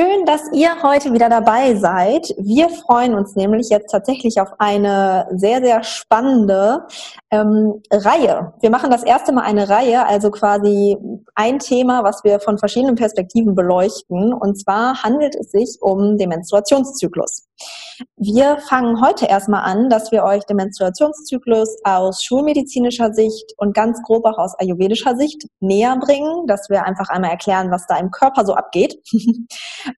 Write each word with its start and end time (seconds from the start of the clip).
Schön, 0.00 0.24
dass 0.24 0.50
ihr 0.54 0.82
heute 0.82 1.12
wieder 1.12 1.28
dabei 1.28 1.74
seid. 1.74 2.34
Wir 2.38 2.70
freuen 2.70 3.14
uns 3.14 3.36
nämlich 3.36 3.68
jetzt 3.68 3.90
tatsächlich 3.90 4.40
auf 4.40 4.58
eine 4.58 5.26
sehr, 5.32 5.60
sehr 5.60 5.82
spannende 5.82 6.86
ähm, 7.30 7.80
Reihe. 7.92 8.54
Wir 8.60 8.70
machen 8.70 8.90
das 8.90 9.02
erste 9.02 9.32
Mal 9.32 9.42
eine 9.42 9.68
Reihe, 9.68 10.06
also 10.06 10.30
quasi 10.30 10.96
ein 11.34 11.58
Thema, 11.58 12.02
was 12.02 12.24
wir 12.24 12.40
von 12.40 12.58
verschiedenen 12.58 12.96
Perspektiven 12.96 13.54
beleuchten. 13.54 14.32
Und 14.32 14.60
zwar 14.60 15.02
handelt 15.02 15.36
es 15.36 15.50
sich 15.50 15.78
um 15.80 16.16
den 16.16 16.28
Menstruationszyklus. 16.28 17.46
Wir 18.16 18.58
fangen 18.58 19.00
heute 19.00 19.26
erstmal 19.26 19.62
an, 19.62 19.90
dass 19.90 20.10
wir 20.10 20.24
euch 20.24 20.44
den 20.44 20.56
Menstruationszyklus 20.56 21.76
aus 21.84 22.24
schulmedizinischer 22.24 23.12
Sicht 23.12 23.52
und 23.58 23.74
ganz 23.74 24.02
grob 24.02 24.24
auch 24.24 24.38
aus 24.38 24.58
ayurvedischer 24.58 25.16
Sicht 25.16 25.46
näher 25.60 25.96
bringen, 25.98 26.46
dass 26.46 26.68
wir 26.68 26.84
einfach 26.84 27.08
einmal 27.10 27.30
erklären, 27.30 27.70
was 27.70 27.86
da 27.86 27.96
im 27.98 28.10
Körper 28.10 28.44
so 28.44 28.54
abgeht. 28.54 28.96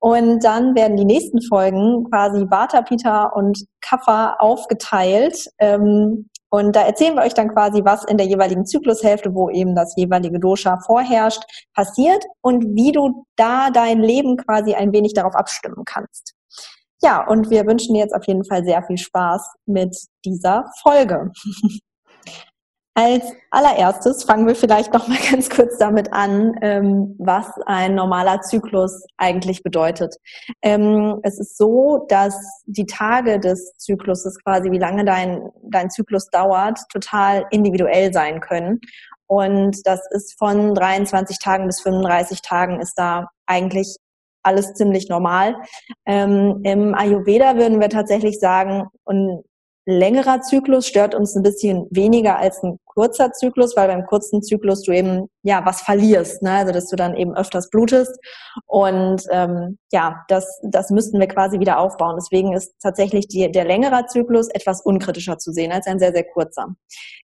Und 0.00 0.44
dann 0.44 0.74
werden 0.74 0.96
die 0.96 1.04
nächsten 1.04 1.42
Folgen 1.42 2.04
quasi 2.10 2.46
Vata, 2.48 2.82
Pita 2.82 3.26
und 3.26 3.64
Kapha 3.80 4.36
aufgeteilt. 4.38 5.48
Ähm, 5.58 6.28
und 6.54 6.76
da 6.76 6.82
erzählen 6.82 7.14
wir 7.14 7.22
euch 7.22 7.32
dann 7.32 7.48
quasi, 7.48 7.82
was 7.82 8.04
in 8.04 8.18
der 8.18 8.26
jeweiligen 8.26 8.66
Zyklushälfte, 8.66 9.34
wo 9.34 9.48
eben 9.48 9.74
das 9.74 9.94
jeweilige 9.96 10.38
Dosha 10.38 10.78
vorherrscht, 10.84 11.42
passiert 11.74 12.22
und 12.42 12.76
wie 12.76 12.92
du 12.92 13.24
da 13.36 13.70
dein 13.70 14.00
Leben 14.00 14.36
quasi 14.36 14.74
ein 14.74 14.92
wenig 14.92 15.14
darauf 15.14 15.34
abstimmen 15.34 15.84
kannst. 15.86 16.34
Ja, 17.00 17.26
und 17.26 17.48
wir 17.48 17.66
wünschen 17.66 17.94
dir 17.94 18.00
jetzt 18.00 18.14
auf 18.14 18.26
jeden 18.26 18.44
Fall 18.44 18.64
sehr 18.64 18.82
viel 18.82 18.98
Spaß 18.98 19.50
mit 19.64 19.96
dieser 20.26 20.70
Folge. 20.82 21.32
Als 22.94 23.24
allererstes 23.50 24.24
fangen 24.24 24.46
wir 24.46 24.54
vielleicht 24.54 24.92
noch 24.92 25.08
mal 25.08 25.16
ganz 25.30 25.48
kurz 25.48 25.78
damit 25.78 26.12
an, 26.12 26.54
ähm, 26.60 27.16
was 27.18 27.46
ein 27.64 27.94
normaler 27.94 28.42
Zyklus 28.42 29.06
eigentlich 29.16 29.62
bedeutet. 29.62 30.16
Ähm, 30.60 31.18
es 31.22 31.38
ist 31.38 31.56
so, 31.56 32.04
dass 32.08 32.34
die 32.66 32.84
Tage 32.84 33.40
des 33.40 33.76
Zykluses 33.78 34.38
quasi, 34.44 34.70
wie 34.70 34.78
lange 34.78 35.06
dein, 35.06 35.40
dein 35.62 35.88
Zyklus 35.88 36.28
dauert, 36.28 36.80
total 36.92 37.46
individuell 37.50 38.12
sein 38.12 38.40
können. 38.40 38.80
Und 39.26 39.78
das 39.86 40.00
ist 40.10 40.36
von 40.38 40.74
23 40.74 41.38
Tagen 41.38 41.66
bis 41.66 41.80
35 41.80 42.42
Tagen 42.42 42.80
ist 42.80 42.94
da 42.98 43.28
eigentlich 43.46 43.96
alles 44.42 44.74
ziemlich 44.74 45.08
normal. 45.08 45.56
Ähm, 46.04 46.60
Im 46.64 46.94
Ayurveda 46.94 47.56
würden 47.56 47.80
wir 47.80 47.88
tatsächlich 47.88 48.38
sagen, 48.38 48.88
und 49.04 49.44
längerer 49.84 50.40
Zyklus 50.40 50.86
stört 50.86 51.14
uns 51.14 51.34
ein 51.34 51.42
bisschen 51.42 51.86
weniger 51.90 52.38
als 52.38 52.62
ein 52.62 52.78
kurzer 52.84 53.32
Zyklus, 53.32 53.76
weil 53.76 53.88
beim 53.88 54.06
kurzen 54.06 54.42
Zyklus 54.42 54.82
du 54.82 54.92
eben 54.92 55.28
ja 55.42 55.64
was 55.64 55.82
verlierst, 55.82 56.42
ne? 56.42 56.52
also 56.52 56.72
dass 56.72 56.88
du 56.88 56.96
dann 56.96 57.16
eben 57.16 57.34
öfters 57.34 57.68
blutest 57.70 58.16
und 58.66 59.22
ähm, 59.30 59.78
ja, 59.90 60.24
das 60.28 60.60
das 60.62 60.90
müssten 60.90 61.18
wir 61.18 61.26
quasi 61.26 61.58
wieder 61.58 61.78
aufbauen. 61.78 62.16
Deswegen 62.16 62.52
ist 62.52 62.74
tatsächlich 62.80 63.28
die, 63.28 63.50
der 63.50 63.64
längere 63.64 64.06
Zyklus 64.06 64.48
etwas 64.48 64.82
unkritischer 64.82 65.38
zu 65.38 65.52
sehen 65.52 65.72
als 65.72 65.86
ein 65.86 65.98
sehr 65.98 66.12
sehr 66.12 66.24
kurzer. 66.24 66.74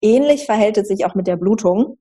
Ähnlich 0.00 0.46
verhält 0.46 0.78
es 0.78 0.88
sich 0.88 1.04
auch 1.04 1.14
mit 1.14 1.26
der 1.26 1.36
Blutung. 1.36 1.98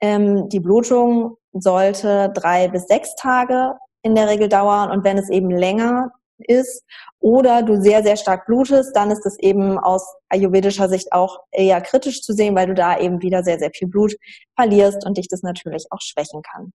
Ähm, 0.00 0.48
die 0.50 0.60
Blutung 0.60 1.36
sollte 1.52 2.30
drei 2.34 2.68
bis 2.68 2.86
sechs 2.86 3.14
Tage 3.16 3.74
in 4.02 4.14
der 4.14 4.28
Regel 4.28 4.48
dauern 4.48 4.90
und 4.90 5.04
wenn 5.04 5.16
es 5.16 5.30
eben 5.30 5.50
länger 5.50 6.10
ist 6.38 6.84
oder 7.20 7.62
du 7.62 7.80
sehr, 7.80 8.02
sehr 8.02 8.16
stark 8.16 8.46
blutest, 8.46 8.94
dann 8.94 9.10
ist 9.10 9.24
es 9.26 9.38
eben 9.38 9.78
aus 9.78 10.02
ayurvedischer 10.28 10.88
Sicht 10.88 11.12
auch 11.12 11.38
eher 11.50 11.80
kritisch 11.80 12.22
zu 12.22 12.32
sehen, 12.32 12.54
weil 12.54 12.66
du 12.66 12.74
da 12.74 12.98
eben 12.98 13.22
wieder 13.22 13.42
sehr, 13.42 13.58
sehr 13.58 13.70
viel 13.70 13.88
Blut 13.88 14.14
verlierst 14.54 15.06
und 15.06 15.18
dich 15.18 15.28
das 15.28 15.42
natürlich 15.42 15.86
auch 15.90 16.00
schwächen 16.00 16.42
kann. 16.42 16.72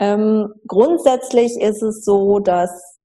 Ähm, 0.00 0.54
grundsätzlich 0.66 1.60
ist 1.60 1.82
es 1.82 2.04
so, 2.04 2.38
dass 2.38 2.98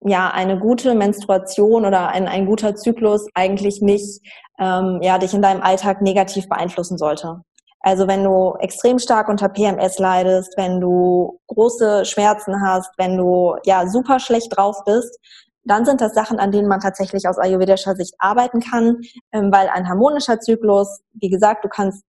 ja 0.00 0.30
eine 0.30 0.58
gute 0.58 0.94
Menstruation 0.94 1.84
oder 1.84 2.08
ein, 2.08 2.28
ein 2.28 2.46
guter 2.46 2.76
Zyklus 2.76 3.26
eigentlich 3.34 3.80
nicht 3.80 4.20
ähm, 4.58 5.00
ja 5.02 5.18
dich 5.18 5.34
in 5.34 5.42
deinem 5.42 5.62
Alltag 5.62 6.02
negativ 6.02 6.48
beeinflussen 6.48 6.98
sollte. 6.98 7.42
Also 7.88 8.06
wenn 8.06 8.22
du 8.22 8.54
extrem 8.60 8.98
stark 8.98 9.30
unter 9.30 9.48
PMS 9.48 9.98
leidest, 9.98 10.52
wenn 10.58 10.78
du 10.78 11.40
große 11.46 12.04
Schmerzen 12.04 12.60
hast, 12.60 12.90
wenn 12.98 13.16
du 13.16 13.56
ja 13.64 13.88
super 13.88 14.20
schlecht 14.20 14.54
drauf 14.54 14.84
bist, 14.84 15.18
dann 15.64 15.86
sind 15.86 16.02
das 16.02 16.12
Sachen, 16.12 16.38
an 16.38 16.52
denen 16.52 16.68
man 16.68 16.80
tatsächlich 16.80 17.26
aus 17.26 17.38
ayurvedischer 17.38 17.96
Sicht 17.96 18.12
arbeiten 18.18 18.60
kann, 18.60 18.98
ähm, 19.32 19.50
weil 19.50 19.70
ein 19.70 19.88
harmonischer 19.88 20.38
Zyklus, 20.38 21.00
wie 21.14 21.30
gesagt, 21.30 21.64
du 21.64 21.70
kannst 21.70 22.04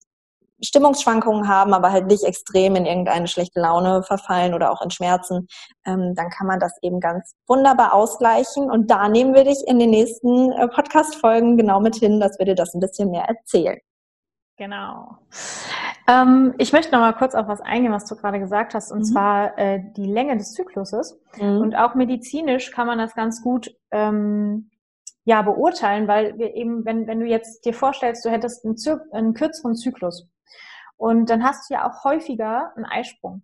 Stimmungsschwankungen 0.62 1.47
haben, 1.47 1.73
aber 1.73 1.94
halt 1.94 2.07
nicht 2.07 2.25
extrem 2.25 2.75
in 2.75 2.85
irgendeine 2.85 3.29
schlechte 3.29 3.62
Laune 3.62 4.03
verfallen 4.03 4.53
oder 4.53 4.73
auch 4.73 4.81
in 4.81 4.91
Schmerzen, 4.91 5.47
ähm, 5.85 6.13
dann 6.13 6.29
kann 6.29 6.45
man 6.45 6.59
das 6.59 6.73
eben 6.81 7.00
ganz 7.00 7.35
wunderbar 7.47 7.94
ausgleichen. 7.94 8.69
Und 8.69 8.91
da 8.91 9.07
nehmen 9.07 9.34
wir 9.34 9.45
dich 9.45 9.63
in 9.66 9.79
den 9.79 9.91
nächsten 9.91 10.51
äh, 10.51 10.68
Podcast-Folgen 10.68 11.56
genau 11.56 11.79
mit 11.79 11.95
hin, 11.95 12.19
dass 12.19 12.38
wir 12.38 12.45
dir 12.45 12.56
das 12.56 12.73
ein 12.73 12.81
bisschen 12.81 13.12
mehr 13.12 13.23
erzählen. 13.29 13.79
Genau. 14.59 15.17
Ähm, 16.05 16.53
ich 16.57 16.73
möchte 16.73 16.91
noch 16.91 16.99
mal 16.99 17.13
kurz 17.13 17.33
auf 17.33 17.47
was 17.47 17.61
eingehen, 17.61 17.93
was 17.93 18.03
du 18.03 18.17
gerade 18.17 18.41
gesagt 18.41 18.73
hast, 18.73 18.91
und 18.91 18.99
mhm. 18.99 19.03
zwar 19.05 19.57
äh, 19.57 19.81
die 19.95 20.05
Länge 20.05 20.35
des 20.35 20.51
Zykluses. 20.51 21.17
Mhm. 21.37 21.61
Und 21.61 21.75
auch 21.75 21.95
medizinisch 21.95 22.71
kann 22.71 22.85
man 22.85 22.97
das 22.97 23.15
ganz 23.15 23.41
gut 23.41 23.73
ähm, 23.91 24.69
ja 25.23 25.41
beurteilen, 25.43 26.09
weil 26.09 26.37
wir 26.37 26.55
eben, 26.55 26.83
wenn, 26.83 27.07
wenn 27.07 27.21
du 27.21 27.25
jetzt 27.25 27.63
dir 27.63 27.73
vorstellst, 27.73 28.25
du 28.25 28.29
hättest 28.29 28.65
einen, 28.65 28.75
Zy 28.75 28.95
einen 29.13 29.33
kürzeren 29.33 29.75
Zyklus 29.75 30.27
und 30.97 31.29
dann 31.29 31.45
hast 31.45 31.69
du 31.69 31.75
ja 31.75 31.89
auch 31.89 32.03
häufiger 32.03 32.73
einen 32.75 32.85
Eisprung. 32.85 33.43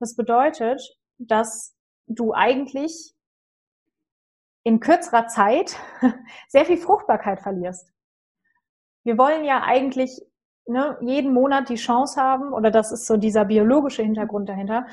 Das 0.00 0.16
bedeutet, 0.16 0.82
dass 1.18 1.76
du 2.08 2.32
eigentlich 2.32 3.14
in 4.64 4.80
kürzerer 4.80 5.28
Zeit 5.28 5.76
sehr 6.48 6.64
viel 6.64 6.78
Fruchtbarkeit 6.78 7.42
verlierst. 7.42 7.92
Wir 9.04 9.16
wollen 9.16 9.44
ja 9.44 9.62
eigentlich 9.62 10.20
ne, 10.68 10.96
jeden 11.00 11.32
Monat 11.32 11.68
die 11.68 11.76
Chance 11.76 12.20
haben, 12.20 12.52
oder 12.52 12.70
das 12.70 12.92
ist 12.92 13.06
so 13.06 13.16
dieser 13.16 13.44
biologische 13.44 14.02
Hintergrund 14.02 14.48
dahinter, 14.48 14.86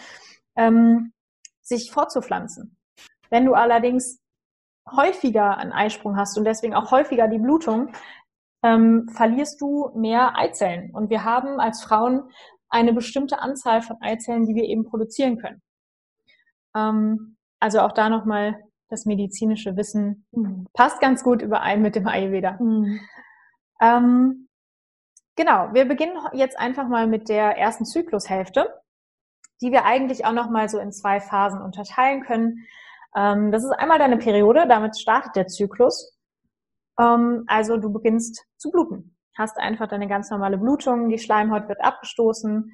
ähm, 0.56 1.14
sich 1.62 1.92
fortzupflanzen. 1.92 2.78
Wenn 3.30 3.46
du 3.46 3.54
allerdings 3.54 4.20
häufiger 4.90 5.58
einen 5.58 5.72
Eisprung 5.72 6.16
hast 6.16 6.38
und 6.38 6.46
deswegen 6.46 6.76
auch 6.76 6.92
häufiger 6.92 7.28
die 7.28 7.40
Blutung, 7.40 7.92
ähm, 8.64 9.08
verlierst 9.10 9.60
du 9.62 9.92
mehr 9.96 10.38
Eizellen. 10.38 10.92
Und 10.92 11.10
wir 11.10 11.24
haben 11.24 11.60
als 11.60 11.84
Frauen 11.84 12.30
eine 12.70 12.94
bestimmte 12.94 13.40
Anzahl 13.40 13.82
von 13.82 13.98
Eizellen, 14.02 14.46
die 14.46 14.56
wir 14.56 14.64
eben 14.64 14.86
produzieren 14.86 15.38
können. 15.38 15.62
Ähm, 16.76 17.38
also 17.60 17.80
auch 17.80 17.94
da 17.94 18.10
nochmal 18.10 18.60
das 18.90 19.06
medizinische 19.06 19.76
Wissen 19.76 20.26
mhm. 20.32 20.68
passt 20.74 21.00
ganz 21.00 21.24
gut 21.24 21.42
überein 21.42 21.82
mit 21.82 21.96
dem 21.96 22.08
Ayurveda. 22.08 22.58
Mhm. 22.60 23.00
Ähm, 23.82 24.45
Genau, 25.36 25.74
wir 25.74 25.86
beginnen 25.86 26.18
jetzt 26.34 26.58
einfach 26.58 26.88
mal 26.88 27.08
mit 27.08 27.28
der 27.28 27.58
ersten 27.58 27.86
Zyklushälfte, 27.86 28.74
die 29.62 29.72
wir 29.72 29.84
eigentlich 29.84 30.26
auch 30.26 30.32
noch 30.32 30.50
mal 30.50 30.70
so 30.70 30.80
in 30.80 30.94
zwei 30.94 31.20
Phasen 31.20 31.62
unterteilen 31.62 32.24
können. 32.24 32.66
Ähm, 33.16 33.52
das 33.52 33.64
ist 33.64 33.72
einmal 33.72 34.00
deine 34.00 34.18
Periode, 34.18 34.66
damit 34.68 34.98
startet 34.98 35.36
der 35.36 35.48
Zyklus. 35.48 36.18
Ähm, 36.98 37.44
also 37.48 37.76
du 37.76 37.92
beginnst 37.92 38.46
zu 38.58 38.72
bluten, 38.72 39.18
hast 39.38 39.58
einfach 39.58 39.88
deine 39.90 40.08
ganz 40.08 40.30
normale 40.30 40.58
Blutung, 40.58 41.10
die 41.10 41.20
Schleimhaut 41.20 41.68
wird 41.68 41.84
abgestoßen. 41.84 42.72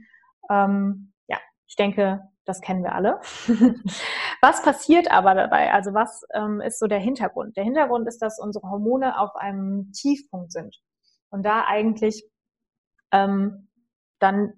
Ähm, 0.51 1.13
ja, 1.27 1.37
ich 1.65 1.75
denke, 1.75 2.21
das 2.45 2.61
kennen 2.61 2.83
wir 2.83 2.93
alle. 2.93 3.21
was 4.41 4.61
passiert 4.61 5.11
aber 5.11 5.33
dabei? 5.33 5.73
Also 5.73 5.93
was 5.93 6.23
ist 6.65 6.79
so 6.79 6.87
der 6.87 6.99
Hintergrund? 6.99 7.55
Der 7.55 7.63
Hintergrund 7.63 8.07
ist, 8.07 8.19
dass 8.19 8.39
unsere 8.39 8.69
Hormone 8.69 9.19
auf 9.19 9.35
einem 9.35 9.91
Tiefpunkt 9.93 10.51
sind 10.51 10.75
und 11.29 11.43
da 11.43 11.65
eigentlich 11.65 12.23
ähm, 13.11 13.67
dann, 14.19 14.53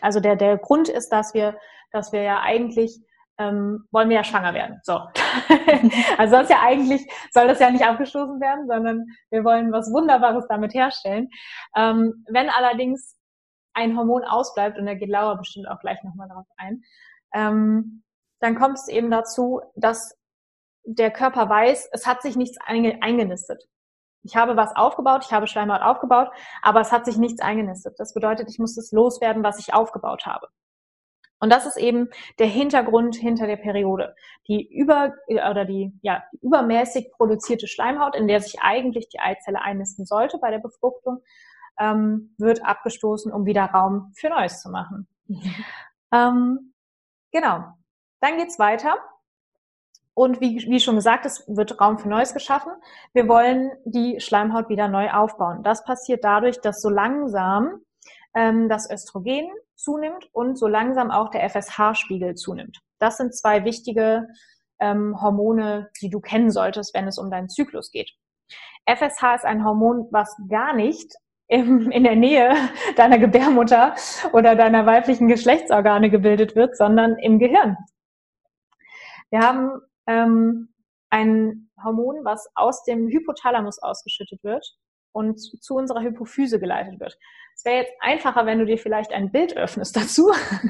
also 0.00 0.20
der, 0.20 0.36
der 0.36 0.58
Grund 0.58 0.88
ist, 0.88 1.10
dass 1.10 1.34
wir, 1.34 1.58
dass 1.92 2.12
wir 2.12 2.22
ja 2.22 2.40
eigentlich 2.40 3.00
ähm, 3.38 3.86
wollen 3.90 4.08
wir 4.08 4.16
ja 4.16 4.24
schwanger 4.24 4.54
werden. 4.54 4.80
So. 4.82 4.94
also 6.18 6.36
das 6.36 6.48
ja 6.48 6.60
eigentlich, 6.62 7.06
soll 7.32 7.48
das 7.48 7.60
ja 7.60 7.70
nicht 7.70 7.84
abgestoßen 7.84 8.40
werden, 8.40 8.66
sondern 8.66 9.04
wir 9.30 9.44
wollen 9.44 9.72
was 9.72 9.92
Wunderbares 9.92 10.46
damit 10.48 10.74
herstellen. 10.74 11.28
Ähm, 11.76 12.24
wenn 12.28 12.48
allerdings 12.48 13.16
ein 13.74 13.96
Hormon 13.96 14.24
ausbleibt, 14.24 14.78
und 14.78 14.86
da 14.86 14.94
geht 14.94 15.10
Laura 15.10 15.34
bestimmt 15.34 15.68
auch 15.68 15.78
gleich 15.80 16.02
nochmal 16.02 16.28
drauf 16.28 16.46
ein, 16.56 16.82
ähm, 17.34 18.02
dann 18.40 18.54
kommt 18.54 18.78
es 18.78 18.88
eben 18.88 19.10
dazu, 19.10 19.60
dass 19.74 20.16
der 20.84 21.10
Körper 21.10 21.48
weiß, 21.48 21.90
es 21.92 22.06
hat 22.06 22.22
sich 22.22 22.36
nichts 22.36 22.56
eingenistet. 22.60 23.62
Ich 24.26 24.36
habe 24.36 24.56
was 24.56 24.74
aufgebaut, 24.74 25.24
ich 25.24 25.32
habe 25.32 25.46
Schleimhaut 25.46 25.82
aufgebaut, 25.82 26.30
aber 26.62 26.80
es 26.80 26.92
hat 26.92 27.04
sich 27.04 27.16
nichts 27.16 27.40
eingenistet. 27.40 27.94
Das 27.98 28.12
bedeutet, 28.12 28.50
ich 28.50 28.58
muss 28.58 28.76
es 28.76 28.92
loswerden, 28.92 29.42
was 29.42 29.58
ich 29.58 29.72
aufgebaut 29.72 30.26
habe. 30.26 30.48
Und 31.38 31.52
das 31.52 31.66
ist 31.66 31.76
eben 31.76 32.08
der 32.38 32.46
Hintergrund 32.46 33.14
hinter 33.14 33.46
der 33.46 33.56
Periode. 33.56 34.14
Die 34.48 34.66
über 34.66 35.12
oder 35.28 35.64
die 35.64 35.92
ja 36.02 36.24
die 36.32 36.38
übermäßig 36.42 37.12
produzierte 37.12 37.68
Schleimhaut, 37.68 38.16
in 38.16 38.26
der 38.26 38.40
sich 38.40 38.60
eigentlich 38.60 39.08
die 39.08 39.20
Eizelle 39.20 39.60
einnisten 39.60 40.06
sollte 40.06 40.38
bei 40.38 40.50
der 40.50 40.58
Befruchtung, 40.58 41.22
ähm, 41.78 42.34
wird 42.38 42.64
abgestoßen, 42.64 43.32
um 43.32 43.44
wieder 43.44 43.66
Raum 43.66 44.12
für 44.16 44.30
Neues 44.30 44.62
zu 44.62 44.70
machen. 44.70 45.06
Mhm. 45.26 45.54
Ähm, 46.12 46.74
genau. 47.32 47.64
Dann 48.20 48.38
geht's 48.38 48.58
weiter. 48.58 48.96
Und 50.16 50.40
wie, 50.40 50.64
wie 50.66 50.80
schon 50.80 50.94
gesagt, 50.94 51.26
es 51.26 51.44
wird 51.46 51.78
Raum 51.78 51.98
für 51.98 52.08
Neues 52.08 52.32
geschaffen. 52.32 52.72
Wir 53.12 53.28
wollen 53.28 53.70
die 53.84 54.18
Schleimhaut 54.18 54.70
wieder 54.70 54.88
neu 54.88 55.10
aufbauen. 55.10 55.62
Das 55.62 55.84
passiert 55.84 56.24
dadurch, 56.24 56.58
dass 56.62 56.80
so 56.80 56.88
langsam 56.88 57.82
ähm, 58.34 58.70
das 58.70 58.90
Östrogen 58.90 59.50
zunimmt 59.74 60.26
und 60.32 60.56
so 60.58 60.68
langsam 60.68 61.10
auch 61.10 61.28
der 61.30 61.46
FSH-Spiegel 61.50 62.34
zunimmt. 62.34 62.78
Das 62.98 63.18
sind 63.18 63.36
zwei 63.36 63.64
wichtige 63.64 64.26
ähm, 64.80 65.20
Hormone, 65.20 65.90
die 66.00 66.08
du 66.08 66.20
kennen 66.20 66.50
solltest, 66.50 66.94
wenn 66.94 67.06
es 67.06 67.18
um 67.18 67.30
deinen 67.30 67.50
Zyklus 67.50 67.90
geht. 67.90 68.10
FSH 68.86 69.34
ist 69.34 69.44
ein 69.44 69.66
Hormon, 69.66 70.08
was 70.12 70.34
gar 70.48 70.72
nicht 70.72 71.12
im, 71.46 71.90
in 71.90 72.04
der 72.04 72.16
Nähe 72.16 72.54
deiner 72.96 73.18
Gebärmutter 73.18 73.94
oder 74.32 74.56
deiner 74.56 74.86
weiblichen 74.86 75.28
Geschlechtsorgane 75.28 76.08
gebildet 76.08 76.56
wird, 76.56 76.74
sondern 76.74 77.18
im 77.18 77.38
Gehirn. 77.38 77.76
Wir 79.28 79.40
haben 79.40 79.82
ähm, 80.06 80.68
ein 81.10 81.70
Hormon, 81.82 82.24
was 82.24 82.48
aus 82.54 82.84
dem 82.84 83.08
Hypothalamus 83.08 83.78
ausgeschüttet 83.80 84.42
wird 84.42 84.66
und 85.12 85.38
zu 85.38 85.74
unserer 85.74 86.02
Hypophyse 86.02 86.60
geleitet 86.60 87.00
wird. 87.00 87.16
Es 87.54 87.64
wäre 87.64 87.78
jetzt 87.78 87.92
einfacher, 88.00 88.44
wenn 88.44 88.58
du 88.58 88.66
dir 88.66 88.78
vielleicht 88.78 89.12
ein 89.12 89.32
Bild 89.32 89.56
öffnest 89.56 89.96
dazu. 89.96 90.30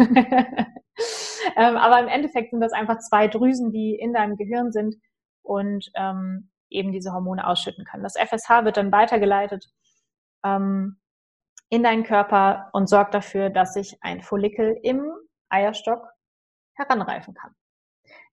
ähm, 1.57 1.77
aber 1.77 2.01
im 2.01 2.09
Endeffekt 2.09 2.51
sind 2.51 2.61
das 2.61 2.73
einfach 2.73 2.99
zwei 2.99 3.27
Drüsen, 3.27 3.73
die 3.73 3.97
in 3.97 4.13
deinem 4.13 4.37
Gehirn 4.37 4.71
sind 4.71 4.95
und 5.43 5.91
ähm, 5.97 6.51
eben 6.71 6.93
diese 6.93 7.13
Hormone 7.13 7.47
ausschütten 7.47 7.85
können. 7.85 8.05
Das 8.05 8.17
FSH 8.17 8.65
wird 8.65 8.77
dann 8.77 8.93
weitergeleitet 8.93 9.67
ähm, 10.45 11.01
in 11.69 11.83
deinen 11.83 12.05
Körper 12.05 12.71
und 12.73 12.89
sorgt 12.89 13.15
dafür, 13.15 13.51
dass 13.51 13.75
sich 13.75 13.99
ein 14.01 14.23
Follikel 14.23 14.79
im 14.83 15.11
Eierstock 15.49 16.07
heranreifen 16.75 17.35
kann. 17.35 17.55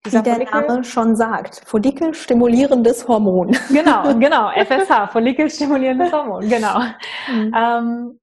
Dieser 0.06 0.20
Wie 0.20 0.24
der 0.24 0.34
Follikel, 0.34 0.60
Name 0.60 0.84
schon 0.84 1.16
sagt, 1.16 1.62
Follikelstimulierendes 1.64 3.08
Hormon. 3.08 3.56
Genau, 3.70 4.14
genau, 4.18 4.50
FSH, 4.54 5.10
Follikelstimulierendes 5.10 6.12
Hormon, 6.12 6.46
genau. 6.46 6.80
Mhm. 7.28 7.54
Ähm, 7.56 8.20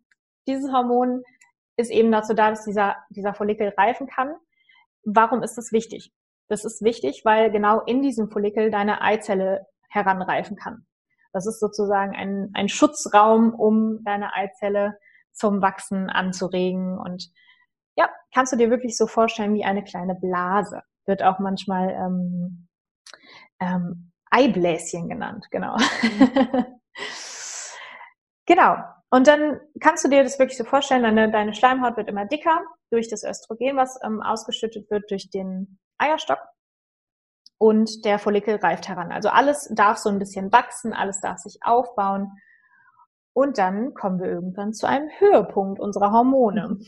dieses 0.48 0.72
Hormon 0.72 1.24
ist 1.78 1.90
eben 1.90 2.12
dazu 2.12 2.36
da, 2.36 2.52
dass 2.52 2.66
dieser, 2.66 2.98
dieser 3.10 3.34
Follikel 3.34 3.74
reifen 3.76 4.06
kann. 4.06 4.36
Warum 5.06 5.42
ist 5.42 5.58
das 5.58 5.72
wichtig? 5.72 6.14
Das 6.50 6.66
ist 6.66 6.84
wichtig, 6.84 7.22
weil 7.26 7.50
genau 7.52 7.80
in 7.82 8.04
diesem 8.04 8.30
Follikel 8.30 8.70
deine 8.70 9.02
Eizelle 9.02 9.66
heranreifen 9.90 10.58
kann. 10.58 10.86
Das 11.34 11.48
ist 11.48 11.60
sozusagen 11.60 12.16
ein, 12.16 12.52
ein 12.54 12.70
Schutzraum, 12.70 13.56
um 13.56 14.04
deine 14.04 14.36
Eizelle 14.36 15.00
zum 15.32 15.64
Wachsen 15.64 16.12
anzuregen. 16.12 17.00
Und 17.00 17.32
ja, 17.96 18.10
kannst 18.34 18.54
du 18.54 18.58
dir 18.58 18.70
wirklich 18.70 18.98
so 18.98 19.08
vorstellen 19.08 19.56
wie 19.56 19.64
eine 19.64 19.84
kleine 19.84 20.14
Blase 20.14 20.84
wird 21.06 21.24
auch 21.24 21.40
manchmal 21.40 21.90
ähm, 21.90 22.68
ähm, 23.60 24.12
Eibläschen 24.30 25.10
genannt, 25.10 25.48
genau. 25.52 25.78
Mhm. 25.78 26.66
genau. 28.46 28.78
Und 29.10 29.28
dann 29.28 29.60
kannst 29.82 30.06
du 30.06 30.10
dir 30.10 30.24
das 30.24 30.40
wirklich 30.40 30.58
so 30.58 30.64
vorstellen, 30.64 31.04
deine, 31.04 31.30
deine 31.30 31.54
Schleimhaut 31.54 31.98
wird 31.98 32.08
immer 32.08 32.26
dicker 32.26 32.62
durch 32.92 33.10
das 33.10 33.24
Östrogen, 33.24 33.76
was 33.76 34.00
ähm, 34.04 34.22
ausgeschüttet 34.22 34.90
wird 34.90 35.12
durch 35.12 35.30
den 35.30 35.80
Eierstock. 35.98 36.40
Und 37.58 38.06
der 38.06 38.18
Follikel 38.18 38.56
reift 38.56 38.88
heran. 38.88 39.12
Also 39.12 39.30
alles 39.30 39.70
darf 39.76 39.98
so 39.98 40.10
ein 40.10 40.18
bisschen 40.18 40.52
wachsen, 40.52 40.94
alles 40.94 41.20
darf 41.20 41.40
sich 41.40 41.60
aufbauen. 41.62 42.32
Und 43.34 43.58
dann 43.58 43.94
kommen 43.94 44.20
wir 44.20 44.28
irgendwann 44.28 44.74
zu 44.74 44.88
einem 44.88 45.10
Höhepunkt 45.20 45.80
unserer 45.80 46.12
Hormone. 46.12 46.80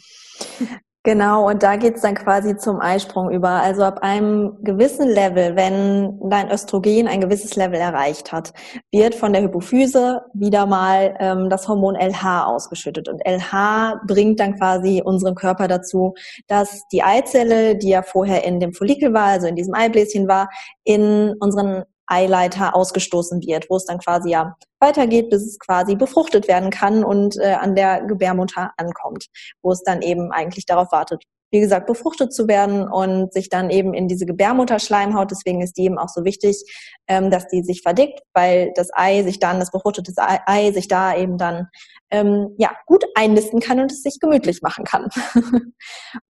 Genau, 1.06 1.50
und 1.50 1.64
da 1.64 1.76
geht's 1.76 2.00
dann 2.00 2.16
quasi 2.16 2.56
zum 2.56 2.80
Eisprung 2.80 3.30
über. 3.30 3.50
Also 3.50 3.84
ab 3.84 4.00
einem 4.04 4.64
gewissen 4.64 5.10
Level, 5.10 5.58
wenn 5.58 6.18
dein 6.30 6.50
Östrogen 6.50 7.10
ein 7.10 7.20
gewisses 7.20 7.58
Level 7.58 7.78
erreicht 7.78 8.32
hat, 8.32 8.54
wird 8.90 9.14
von 9.14 9.34
der 9.34 9.42
Hypophyse 9.42 10.22
wieder 10.34 10.66
mal 10.66 11.14
ähm, 11.20 11.50
das 11.50 11.68
Hormon 11.68 11.96
LH 11.96 12.46
ausgeschüttet. 12.46 13.10
Und 13.10 13.22
LH 13.28 14.00
bringt 14.08 14.40
dann 14.40 14.58
quasi 14.58 15.02
unseren 15.04 15.36
Körper 15.36 15.68
dazu, 15.68 16.14
dass 16.48 16.88
die 16.94 17.04
Eizelle, 17.04 17.76
die 17.76 17.90
ja 17.90 18.02
vorher 18.02 18.46
in 18.46 18.62
dem 18.62 18.72
Follikel 18.72 19.14
war, 19.14 19.26
also 19.26 19.48
in 19.48 19.58
diesem 19.58 19.74
Eibläschen 19.74 20.30
war, 20.30 20.48
in 20.86 21.36
unseren 21.42 21.84
Eileiter 22.08 22.76
ausgestoßen 22.76 23.42
wird, 23.42 23.70
wo 23.70 23.78
es 23.78 23.86
dann 23.86 24.00
quasi 24.00 24.30
ja 24.32 24.56
weitergeht, 24.80 25.30
bis 25.30 25.44
es 25.44 25.60
quasi 25.60 25.96
befruchtet 25.96 26.48
werden 26.48 26.70
kann 26.70 27.04
und 27.04 27.38
äh, 27.40 27.54
an 27.54 27.76
der 27.76 28.04
Gebärmutter 28.04 28.72
ankommt, 28.78 29.28
wo 29.62 29.72
es 29.72 29.84
dann 29.84 30.02
eben 30.02 30.32
eigentlich 30.32 30.66
darauf 30.66 30.92
wartet, 30.92 31.24
wie 31.54 31.60
gesagt, 31.60 31.86
befruchtet 31.86 32.34
zu 32.34 32.48
werden 32.48 32.88
und 32.88 33.32
sich 33.32 33.48
dann 33.48 33.70
eben 33.70 33.94
in 33.94 34.08
diese 34.08 34.26
Gebärmutterschleimhaut, 34.26 35.30
deswegen 35.30 35.62
ist 35.62 35.78
die 35.78 35.84
eben 35.84 36.00
auch 36.00 36.10
so 36.10 36.26
wichtig, 36.26 36.64
ähm, 37.08 37.30
dass 37.30 37.48
die 37.48 37.64
sich 37.64 37.84
verdickt, 37.84 38.22
weil 38.34 38.72
das 38.76 38.90
Ei 38.92 39.22
sich 39.22 39.40
dann, 39.40 39.60
das 39.60 39.70
befruchtete 39.70 40.12
Ei, 40.18 40.40
Ei 40.48 40.72
sich 40.72 40.88
da 40.88 41.16
eben 41.16 41.38
dann 41.38 41.68
ähm, 42.10 42.56
ja 42.58 42.72
gut 42.88 43.06
einnisten 43.14 43.60
kann 43.60 43.80
und 43.80 43.92
es 43.92 44.02
sich 44.02 44.20
gemütlich 44.20 44.64
machen 44.64 44.84
kann. 44.84 45.10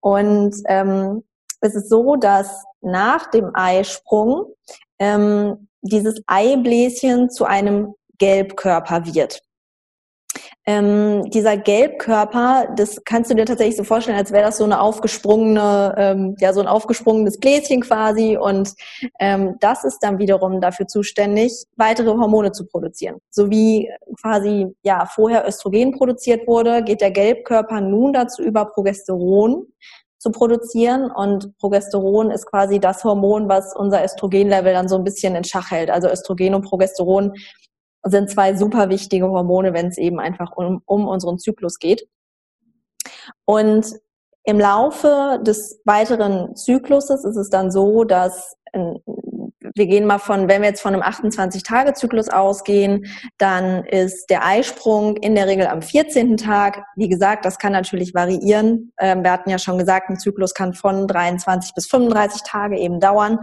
und 0.01 0.55
ähm, 0.67 1.23
es 1.61 1.73
ist 1.75 1.89
so, 1.89 2.17
dass 2.17 2.65
nach 2.81 3.31
dem 3.31 3.51
Eisprung 3.53 4.53
ähm, 5.03 5.67
dieses 5.81 6.21
Eibläschen 6.27 7.29
zu 7.29 7.43
einem 7.43 7.93
Gelbkörper 8.17 9.05
wird. 9.05 9.41
Ähm, 10.65 11.29
dieser 11.29 11.57
Gelbkörper, 11.57 12.69
das 12.77 13.03
kannst 13.03 13.29
du 13.29 13.35
dir 13.35 13.45
tatsächlich 13.45 13.75
so 13.75 13.83
vorstellen, 13.83 14.17
als 14.17 14.31
wäre 14.31 14.45
das 14.45 14.57
so 14.57 14.63
eine 14.63 14.79
aufgesprungene, 14.79 15.93
ähm, 15.97 16.35
ja, 16.39 16.53
so 16.53 16.61
ein 16.61 16.67
aufgesprungenes 16.67 17.37
Bläschen 17.37 17.81
quasi. 17.81 18.37
Und 18.37 18.73
ähm, 19.19 19.57
das 19.59 19.83
ist 19.83 19.99
dann 19.99 20.19
wiederum 20.19 20.61
dafür 20.61 20.87
zuständig, 20.87 21.65
weitere 21.75 22.11
Hormone 22.11 22.53
zu 22.53 22.65
produzieren. 22.65 23.17
So 23.29 23.49
wie 23.49 23.91
quasi 24.21 24.73
ja 24.83 25.05
vorher 25.05 25.45
Östrogen 25.45 25.91
produziert 25.91 26.47
wurde, 26.47 26.81
geht 26.81 27.01
der 27.01 27.11
Gelbkörper 27.11 27.81
nun 27.81 28.13
dazu 28.13 28.41
über, 28.41 28.63
Progesteron 28.65 29.67
zu 30.23 30.31
produzieren. 30.31 31.11
Und 31.11 31.55
Progesteron 31.57 32.31
ist 32.31 32.45
quasi 32.45 32.79
das 32.79 33.03
Hormon, 33.03 33.49
was 33.49 33.75
unser 33.75 34.03
Östrogenlevel 34.03 34.73
dann 34.73 34.87
so 34.87 34.95
ein 34.95 35.03
bisschen 35.03 35.35
in 35.35 35.43
Schach 35.43 35.69
hält. 35.69 35.91
Also 35.91 36.09
Östrogen 36.09 36.55
und 36.55 36.63
Progesteron 36.63 37.33
sind 38.03 38.29
zwei 38.29 38.55
super 38.55 38.89
wichtige 38.89 39.27
Hormone, 39.27 39.73
wenn 39.73 39.87
es 39.87 39.97
eben 39.97 40.21
einfach 40.21 40.53
um, 40.55 40.81
um 40.85 41.09
unseren 41.09 41.39
Zyklus 41.39 41.77
geht. 41.77 42.07
Und 43.43 43.85
im 44.45 44.59
Laufe 44.59 45.41
des 45.45 45.81
weiteren 45.83 46.55
Zykluses 46.55 47.25
ist 47.25 47.35
es 47.35 47.49
dann 47.49 47.69
so, 47.69 48.05
dass 48.05 48.55
wir 49.75 49.87
gehen 49.87 50.05
mal 50.05 50.19
von, 50.19 50.47
wenn 50.47 50.61
wir 50.61 50.69
jetzt 50.69 50.81
von 50.81 50.93
einem 50.93 51.03
28-Tage-Zyklus 51.03 52.29
ausgehen, 52.29 53.05
dann 53.37 53.85
ist 53.85 54.29
der 54.29 54.45
Eisprung 54.45 55.17
in 55.17 55.35
der 55.35 55.47
Regel 55.47 55.67
am 55.67 55.81
14. 55.81 56.37
Tag. 56.37 56.83
Wie 56.95 57.09
gesagt, 57.09 57.45
das 57.45 57.57
kann 57.57 57.71
natürlich 57.71 58.13
variieren. 58.13 58.91
Ähm, 58.99 59.23
wir 59.23 59.31
hatten 59.31 59.49
ja 59.49 59.57
schon 59.57 59.77
gesagt, 59.77 60.09
ein 60.09 60.19
Zyklus 60.19 60.53
kann 60.53 60.73
von 60.73 61.07
23 61.07 61.73
bis 61.73 61.87
35 61.87 62.43
Tage 62.43 62.77
eben 62.77 62.99
dauern. 62.99 63.39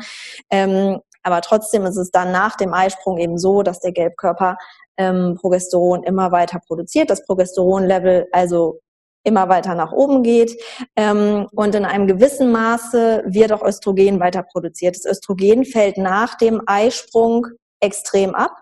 Ähm, 0.50 1.00
aber 1.22 1.40
trotzdem 1.42 1.84
ist 1.84 1.96
es 1.96 2.10
dann 2.10 2.32
nach 2.32 2.56
dem 2.56 2.72
Eisprung 2.72 3.18
eben 3.18 3.38
so, 3.38 3.62
dass 3.62 3.80
der 3.80 3.92
Gelbkörper 3.92 4.56
ähm, 4.96 5.36
Progesteron 5.40 6.02
immer 6.02 6.32
weiter 6.32 6.60
produziert. 6.66 7.10
Das 7.10 7.24
Progesteronlevel 7.24 8.26
also 8.32 8.80
immer 9.24 9.48
weiter 9.48 9.74
nach 9.74 9.92
oben 9.92 10.22
geht. 10.22 10.60
Ähm, 10.96 11.46
und 11.52 11.74
in 11.74 11.84
einem 11.84 12.06
gewissen 12.06 12.52
Maße 12.52 13.24
wird 13.26 13.52
auch 13.52 13.62
Östrogen 13.62 14.20
weiter 14.20 14.42
produziert. 14.42 14.96
Das 14.96 15.04
Östrogen 15.04 15.64
fällt 15.64 15.98
nach 15.98 16.36
dem 16.36 16.62
Eisprung 16.66 17.46
extrem 17.80 18.34
ab 18.34 18.52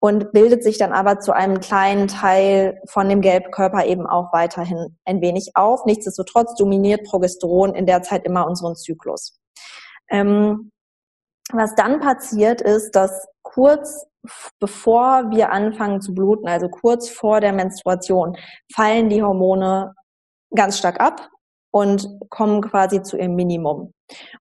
und 0.00 0.32
bildet 0.32 0.62
sich 0.62 0.78
dann 0.78 0.92
aber 0.92 1.20
zu 1.20 1.32
einem 1.32 1.60
kleinen 1.60 2.08
Teil 2.08 2.80
von 2.86 3.08
dem 3.08 3.20
Gelbkörper 3.20 3.86
eben 3.86 4.06
auch 4.06 4.32
weiterhin 4.32 4.96
ein 5.04 5.20
wenig 5.20 5.52
auf. 5.54 5.84
Nichtsdestotrotz 5.86 6.54
dominiert 6.54 7.04
Progesteron 7.04 7.74
in 7.74 7.86
der 7.86 8.02
Zeit 8.02 8.24
immer 8.24 8.46
unseren 8.46 8.76
Zyklus. 8.76 9.38
Ähm, 10.10 10.70
was 11.52 11.74
dann 11.74 12.00
passiert 12.00 12.60
ist, 12.60 12.92
dass 12.92 13.26
kurz 13.42 14.06
bevor 14.58 15.30
wir 15.30 15.52
anfangen 15.52 16.00
zu 16.00 16.14
bluten, 16.14 16.48
also 16.48 16.68
kurz 16.68 17.08
vor 17.08 17.40
der 17.40 17.52
Menstruation, 17.52 18.36
fallen 18.74 19.08
die 19.08 19.22
Hormone 19.22 19.94
ganz 20.54 20.78
stark 20.78 21.00
ab 21.00 21.28
und 21.70 22.08
kommen 22.30 22.62
quasi 22.62 23.02
zu 23.02 23.16
ihrem 23.16 23.34
Minimum. 23.34 23.92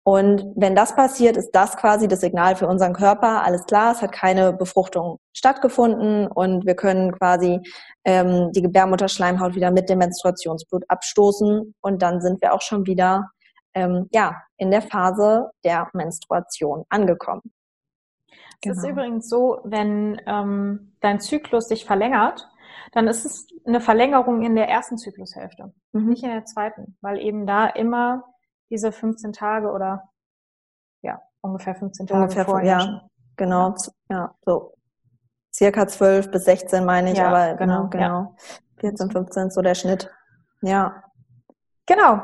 Und 0.05 0.53
wenn 0.55 0.77
das 0.77 0.95
passiert, 0.95 1.37
ist 1.37 1.51
das 1.51 1.77
quasi 1.77 2.07
das 2.07 2.21
Signal 2.21 2.55
für 2.55 2.69
unseren 2.69 2.93
Körper, 2.93 3.43
alles 3.43 3.65
klar, 3.65 3.93
es 3.93 4.03
hat 4.03 4.13
keine 4.13 4.53
Befruchtung 4.53 5.19
stattgefunden 5.33 6.29
und 6.29 6.65
wir 6.65 6.77
können 6.77 7.11
quasi 7.11 7.61
ähm, 8.05 8.53
die 8.53 8.63
Gebärmutterschleimhaut 8.63 9.57
wieder 9.57 9.73
mit 9.73 9.89
dem 9.89 9.99
Menstruationsblut 9.99 10.85
abstoßen 10.89 11.75
und 11.81 12.03
dann 12.03 12.21
sind 12.21 12.41
wir 12.41 12.55
auch 12.55 12.63
schon 12.63 12.87
wieder 12.87 13.29
ähm, 13.75 14.07
ja, 14.13 14.37
in 14.57 14.71
der 14.71 14.83
Phase 14.83 15.51
der 15.65 15.89
Menstruation 15.93 16.85
angekommen. 16.89 17.43
Genau. 18.63 18.73
Es 18.73 18.79
ist 18.79 18.89
übrigens 18.89 19.29
so, 19.29 19.61
wenn 19.65 20.21
ähm, 20.27 20.97
dein 21.01 21.21
Zyklus 21.21 21.69
sich 21.69 21.85
verlängert, 21.85 22.49
dann 22.93 23.09
ist 23.09 23.25
es 23.25 23.47
eine 23.67 23.81
Verlängerung 23.81 24.43
in 24.43 24.55
der 24.55 24.69
ersten 24.69 24.97
Zyklushälfte, 24.99 25.73
mhm. 25.93 26.09
nicht 26.09 26.23
in 26.23 26.31
der 26.31 26.45
zweiten, 26.45 26.97
weil 27.01 27.19
eben 27.21 27.47
da 27.47 27.67
immer 27.67 28.25
diese 28.71 28.93
15 28.93 29.33
Tage 29.33 29.71
oder 29.71 30.11
ja, 31.03 31.21
ungefähr 31.41 31.75
15 31.75 32.07
Tage 32.07 32.23
ungefähr, 32.23 32.45
vorher. 32.45 32.79
Ja, 32.79 33.09
genau, 33.37 33.75
ja, 34.09 34.35
so 34.45 34.77
circa 35.57 35.87
12 35.87 36.31
bis 36.31 36.45
16 36.45 36.85
meine 36.85 37.13
ich, 37.13 37.19
ja, 37.19 37.29
aber 37.29 37.55
genau, 37.55 37.89
genau. 37.89 38.05
Ja. 38.05 38.35
14, 38.81 39.11
15 39.11 39.51
so 39.51 39.63
der 39.63 39.75
Schnitt. 39.75 40.11
Ja. 40.63 41.03
Genau. 41.87 42.23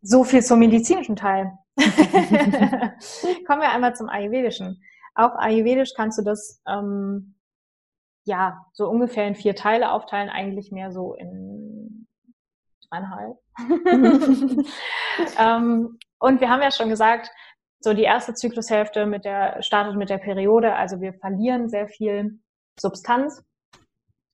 So 0.00 0.24
viel 0.24 0.42
zum 0.42 0.60
medizinischen 0.60 1.16
Teil. 1.16 1.52
Kommen 1.76 3.60
wir 3.60 3.70
einmal 3.70 3.94
zum 3.94 4.08
Ayurvedischen. 4.08 4.80
Auch 5.16 5.34
Ayurvedisch 5.36 5.94
kannst 5.96 6.18
du 6.18 6.22
das 6.22 6.62
ähm, 6.68 7.34
ja 8.24 8.64
so 8.72 8.88
ungefähr 8.88 9.26
in 9.26 9.34
vier 9.34 9.54
Teile 9.54 9.90
aufteilen, 9.90 10.28
eigentlich 10.28 10.70
mehr 10.70 10.92
so 10.92 11.14
in 11.14 12.06
dreieinhalb. 12.90 13.38
ähm, 15.38 15.98
und 16.18 16.40
wir 16.40 16.50
haben 16.50 16.62
ja 16.62 16.70
schon 16.70 16.90
gesagt, 16.90 17.30
so 17.80 17.94
die 17.94 18.02
erste 18.02 18.34
Zyklushälfte 18.34 19.06
mit 19.06 19.24
der 19.24 19.62
startet 19.62 19.96
mit 19.96 20.10
der 20.10 20.18
Periode, 20.18 20.74
also 20.74 21.00
wir 21.00 21.14
verlieren 21.14 21.68
sehr 21.68 21.88
viel 21.88 22.40
Substanz. 22.78 23.42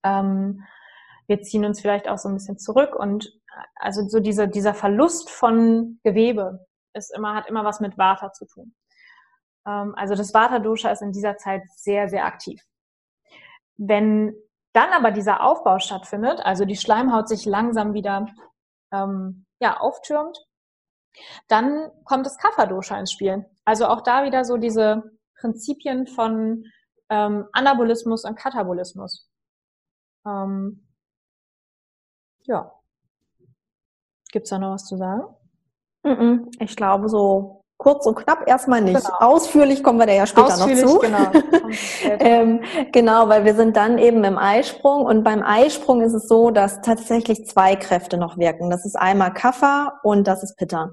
Ähm, 0.02 0.64
wir 1.28 1.42
ziehen 1.42 1.64
uns 1.64 1.80
vielleicht 1.80 2.08
auch 2.08 2.18
so 2.18 2.28
ein 2.28 2.34
bisschen 2.34 2.58
zurück 2.58 2.94
und 2.96 3.32
also 3.76 4.08
so 4.08 4.20
dieser, 4.20 4.46
dieser 4.48 4.74
Verlust 4.74 5.30
von 5.30 6.00
Gewebe 6.02 6.66
ist 6.94 7.14
immer, 7.14 7.34
hat 7.34 7.48
immer 7.48 7.64
was 7.64 7.80
mit 7.80 7.96
Vata 7.98 8.32
zu 8.32 8.46
tun. 8.46 8.74
Ähm, 9.66 9.94
also 9.96 10.14
das 10.14 10.34
Vata-Dosha 10.34 10.90
ist 10.90 11.02
in 11.02 11.12
dieser 11.12 11.36
Zeit 11.36 11.62
sehr, 11.76 12.08
sehr 12.08 12.24
aktiv. 12.24 12.60
Wenn 13.76 14.34
dann 14.72 14.90
aber 14.90 15.10
dieser 15.10 15.42
Aufbau 15.42 15.78
stattfindet, 15.78 16.40
also 16.40 16.64
die 16.64 16.76
Schleimhaut 16.76 17.28
sich 17.28 17.44
langsam 17.44 17.94
wieder 17.94 18.26
ähm, 18.92 19.46
ja, 19.60 19.78
auftürmt, 19.80 20.38
dann 21.48 21.90
kommt 22.04 22.26
das 22.26 22.38
Kapha-Dosha 22.38 22.98
ins 22.98 23.12
Spiel. 23.12 23.44
Also 23.64 23.86
auch 23.86 24.00
da 24.00 24.24
wieder 24.24 24.44
so 24.44 24.56
diese 24.56 25.02
Prinzipien 25.38 26.06
von 26.06 26.64
ähm, 27.10 27.46
Anabolismus 27.52 28.24
und 28.24 28.36
Katabolismus. 28.36 29.30
Ähm, 30.26 30.86
ja. 32.44 32.72
Gibt's 34.30 34.50
da 34.50 34.58
noch 34.58 34.72
was 34.72 34.86
zu 34.86 34.96
sagen? 34.96 35.24
Ich 36.58 36.74
glaube, 36.74 37.08
so 37.08 37.61
kurz 37.82 38.06
und 38.06 38.14
knapp 38.14 38.46
erstmal 38.46 38.80
nicht. 38.80 39.04
Genau. 39.04 39.16
Ausführlich 39.18 39.82
kommen 39.82 39.98
wir 39.98 40.06
da 40.06 40.12
ja 40.12 40.24
später 40.24 40.54
Ausführlich, 40.54 40.84
noch 40.84 40.92
zu. 40.92 40.98
Genau. 41.00 41.30
ähm, 42.20 42.60
genau, 42.92 43.28
weil 43.28 43.44
wir 43.44 43.56
sind 43.56 43.76
dann 43.76 43.98
eben 43.98 44.22
im 44.22 44.38
Eisprung 44.38 45.04
und 45.04 45.24
beim 45.24 45.42
Eisprung 45.42 46.00
ist 46.00 46.12
es 46.12 46.28
so, 46.28 46.52
dass 46.52 46.80
tatsächlich 46.82 47.44
zwei 47.46 47.74
Kräfte 47.74 48.18
noch 48.18 48.38
wirken. 48.38 48.70
Das 48.70 48.84
ist 48.84 48.94
einmal 48.94 49.34
Kaffer 49.34 49.94
und 50.04 50.28
das 50.28 50.44
ist 50.44 50.56
Pitta. 50.56 50.92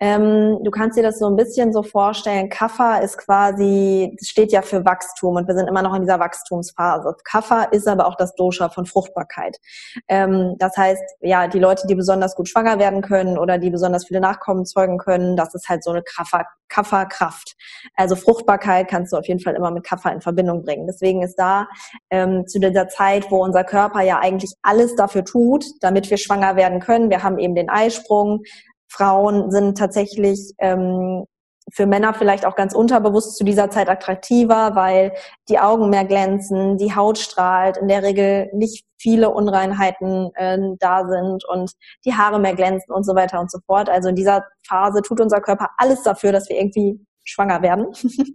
Ähm, 0.00 0.58
du 0.64 0.72
kannst 0.72 0.98
dir 0.98 1.04
das 1.04 1.20
so 1.20 1.28
ein 1.28 1.36
bisschen 1.36 1.72
so 1.72 1.84
vorstellen. 1.84 2.48
Kaffer 2.48 3.00
ist 3.00 3.16
quasi, 3.16 4.16
steht 4.20 4.50
ja 4.50 4.62
für 4.62 4.84
Wachstum 4.84 5.36
und 5.36 5.46
wir 5.46 5.54
sind 5.54 5.68
immer 5.68 5.82
noch 5.82 5.94
in 5.94 6.02
dieser 6.02 6.18
Wachstumsphase. 6.18 7.14
Kaffer 7.22 7.72
ist 7.72 7.86
aber 7.86 8.08
auch 8.08 8.16
das 8.16 8.34
Dosha 8.34 8.70
von 8.70 8.86
Fruchtbarkeit. 8.86 9.60
Ähm, 10.08 10.56
das 10.58 10.76
heißt, 10.76 11.02
ja, 11.20 11.46
die 11.46 11.60
Leute, 11.60 11.86
die 11.86 11.94
besonders 11.94 12.34
gut 12.34 12.48
schwanger 12.48 12.80
werden 12.80 13.02
können 13.02 13.38
oder 13.38 13.58
die 13.58 13.70
besonders 13.70 14.04
viele 14.04 14.18
Nachkommen 14.18 14.66
zeugen 14.66 14.98
können, 14.98 15.36
das 15.36 15.54
ist 15.54 15.68
halt 15.68 15.84
so 15.84 15.90
eine 15.90 16.02
Kraft 16.02 16.23
Kafferkraft. 16.68 17.54
Also 17.94 18.16
Fruchtbarkeit 18.16 18.88
kannst 18.88 19.12
du 19.12 19.16
auf 19.16 19.26
jeden 19.26 19.40
Fall 19.40 19.54
immer 19.54 19.70
mit 19.70 19.84
Kaffer 19.84 20.12
in 20.12 20.20
Verbindung 20.20 20.64
bringen. 20.64 20.86
Deswegen 20.86 21.22
ist 21.22 21.36
da 21.36 21.68
ähm, 22.10 22.46
zu 22.46 22.58
dieser 22.58 22.88
Zeit, 22.88 23.30
wo 23.30 23.42
unser 23.42 23.64
Körper 23.64 24.02
ja 24.02 24.18
eigentlich 24.18 24.52
alles 24.62 24.96
dafür 24.96 25.24
tut, 25.24 25.64
damit 25.80 26.10
wir 26.10 26.16
schwanger 26.16 26.56
werden 26.56 26.80
können. 26.80 27.10
Wir 27.10 27.22
haben 27.22 27.38
eben 27.38 27.54
den 27.54 27.70
Eisprung. 27.70 28.42
Frauen 28.88 29.50
sind 29.50 29.78
tatsächlich 29.78 30.52
ähm, 30.58 31.24
für 31.72 31.86
Männer 31.86 32.14
vielleicht 32.14 32.46
auch 32.46 32.56
ganz 32.56 32.74
unterbewusst 32.74 33.36
zu 33.36 33.44
dieser 33.44 33.70
Zeit 33.70 33.88
attraktiver, 33.88 34.74
weil 34.74 35.12
die 35.48 35.58
Augen 35.58 35.90
mehr 35.90 36.04
glänzen, 36.04 36.78
die 36.78 36.94
Haut 36.94 37.18
strahlt, 37.18 37.76
in 37.76 37.88
der 37.88 38.02
Regel 38.02 38.50
nicht 38.52 38.84
viele 38.98 39.30
Unreinheiten 39.30 40.30
äh, 40.34 40.58
da 40.78 41.06
sind 41.06 41.44
und 41.46 41.72
die 42.04 42.14
Haare 42.14 42.38
mehr 42.38 42.54
glänzen 42.54 42.92
und 42.94 43.04
so 43.04 43.14
weiter 43.14 43.40
und 43.40 43.50
so 43.50 43.58
fort. 43.66 43.88
Also 43.88 44.08
in 44.08 44.16
dieser 44.16 44.44
Phase 44.66 45.02
tut 45.02 45.20
unser 45.20 45.40
Körper 45.40 45.68
alles 45.76 46.02
dafür, 46.02 46.32
dass 46.32 46.48
wir 46.48 46.56
irgendwie 46.56 47.00
schwanger 47.24 47.62
werden. 47.62 47.86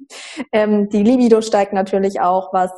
ähm, 0.51 0.89
die 0.89 1.03
Libido 1.03 1.41
steigt 1.41 1.73
natürlich 1.73 2.21
auch, 2.21 2.53
was 2.53 2.71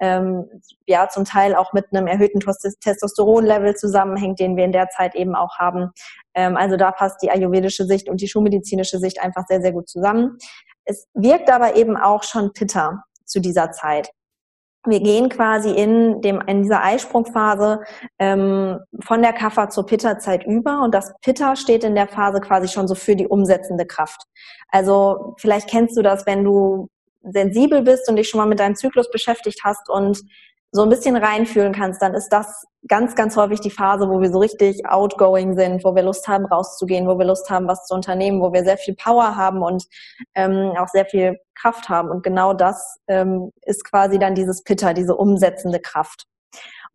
ähm, 0.00 0.44
ja 0.86 1.08
zum 1.08 1.24
Teil 1.24 1.54
auch 1.54 1.72
mit 1.72 1.86
einem 1.92 2.06
erhöhten 2.06 2.40
Testosteronlevel 2.40 3.74
zusammenhängt, 3.76 4.40
den 4.40 4.56
wir 4.56 4.64
in 4.64 4.72
der 4.72 4.88
Zeit 4.88 5.14
eben 5.14 5.34
auch 5.34 5.58
haben. 5.58 5.90
Ähm, 6.34 6.56
also 6.56 6.76
da 6.76 6.92
passt 6.92 7.22
die 7.22 7.30
ayurvedische 7.30 7.84
Sicht 7.84 8.08
und 8.08 8.20
die 8.20 8.28
schulmedizinische 8.28 8.98
Sicht 8.98 9.20
einfach 9.22 9.44
sehr, 9.48 9.60
sehr 9.60 9.72
gut 9.72 9.88
zusammen. 9.88 10.38
Es 10.84 11.06
wirkt 11.14 11.50
aber 11.50 11.76
eben 11.76 11.96
auch 11.96 12.22
schon 12.22 12.52
Pitta 12.52 13.04
zu 13.24 13.40
dieser 13.40 13.72
Zeit. 13.72 14.10
Wir 14.86 15.00
gehen 15.00 15.30
quasi 15.30 15.70
in, 15.70 16.20
dem, 16.20 16.42
in 16.46 16.62
dieser 16.62 16.84
Eisprungphase 16.84 17.80
ähm, 18.18 18.80
von 19.00 19.22
der 19.22 19.32
Kaffer 19.32 19.70
zur 19.70 19.86
Pitta-Zeit 19.86 20.44
über 20.44 20.82
und 20.82 20.94
das 20.94 21.14
Pitta 21.22 21.56
steht 21.56 21.84
in 21.84 21.94
der 21.94 22.06
Phase 22.06 22.40
quasi 22.40 22.68
schon 22.68 22.86
so 22.86 22.94
für 22.94 23.16
die 23.16 23.26
umsetzende 23.26 23.86
Kraft. 23.86 24.24
Also 24.68 25.34
vielleicht 25.38 25.70
kennst 25.70 25.96
du 25.96 26.02
das, 26.02 26.26
wenn 26.26 26.44
du 26.44 26.88
sensibel 27.24 27.82
bist 27.82 28.08
und 28.08 28.16
dich 28.16 28.28
schon 28.28 28.38
mal 28.38 28.46
mit 28.46 28.60
deinem 28.60 28.76
Zyklus 28.76 29.10
beschäftigt 29.10 29.60
hast 29.64 29.88
und 29.88 30.20
so 30.74 30.82
ein 30.82 30.88
bisschen 30.88 31.14
reinfühlen 31.14 31.72
kannst, 31.72 32.02
dann 32.02 32.14
ist 32.14 32.30
das 32.30 32.64
ganz, 32.88 33.14
ganz 33.14 33.36
häufig 33.36 33.60
die 33.60 33.70
Phase, 33.70 34.08
wo 34.08 34.20
wir 34.20 34.30
so 34.30 34.40
richtig 34.40 34.84
outgoing 34.86 35.56
sind, 35.56 35.84
wo 35.84 35.94
wir 35.94 36.02
Lust 36.02 36.26
haben, 36.26 36.46
rauszugehen, 36.46 37.06
wo 37.06 37.16
wir 37.16 37.26
Lust 37.26 37.48
haben, 37.48 37.68
was 37.68 37.86
zu 37.86 37.94
unternehmen, 37.94 38.40
wo 38.40 38.52
wir 38.52 38.64
sehr 38.64 38.76
viel 38.76 38.96
Power 38.96 39.36
haben 39.36 39.62
und 39.62 39.84
ähm, 40.34 40.72
auch 40.76 40.88
sehr 40.88 41.06
viel 41.06 41.38
Kraft 41.54 41.88
haben. 41.88 42.10
Und 42.10 42.24
genau 42.24 42.54
das 42.54 42.98
ähm, 43.06 43.52
ist 43.62 43.88
quasi 43.88 44.18
dann 44.18 44.34
dieses 44.34 44.64
Pitta, 44.64 44.94
diese 44.94 45.14
umsetzende 45.14 45.78
Kraft. 45.78 46.24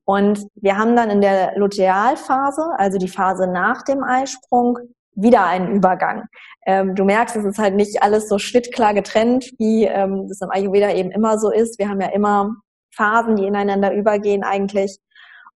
Und 0.03 0.45
wir 0.55 0.77
haben 0.77 0.97
dann 0.97 1.09
in 1.09 1.21
der 1.21 1.57
Lutealphase, 1.57 2.73
also 2.77 2.97
die 2.97 3.07
Phase 3.07 3.47
nach 3.47 3.83
dem 3.83 4.03
Eisprung, 4.03 4.77
wieder 5.21 5.45
einen 5.45 5.71
Übergang. 5.71 6.23
Ähm, 6.65 6.95
du 6.95 7.03
merkst, 7.05 7.35
es 7.35 7.45
ist 7.45 7.59
halt 7.59 7.75
nicht 7.75 8.01
alles 8.03 8.29
so 8.29 8.37
schnittklar 8.37 8.93
getrennt, 8.93 9.51
wie 9.57 9.85
ähm, 9.85 10.27
das 10.27 10.41
im 10.41 10.51
Ayurveda 10.51 10.93
eben 10.93 11.11
immer 11.11 11.37
so 11.39 11.51
ist. 11.51 11.79
Wir 11.79 11.89
haben 11.89 12.01
ja 12.01 12.09
immer 12.09 12.55
Phasen, 12.95 13.35
die 13.35 13.45
ineinander 13.45 13.93
übergehen 13.93 14.43
eigentlich. 14.43 14.99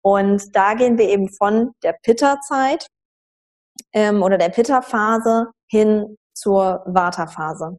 Und 0.02 0.54
da 0.54 0.74
gehen 0.74 0.98
wir 0.98 1.08
eben 1.08 1.28
von 1.28 1.72
der 1.82 1.94
Pitta-Zeit 2.02 2.86
ähm, 3.92 4.22
oder 4.22 4.38
der 4.38 4.48
Pitta-Phase 4.48 5.48
hin 5.68 6.16
zur 6.34 6.82
Vata-Phase. 6.86 7.78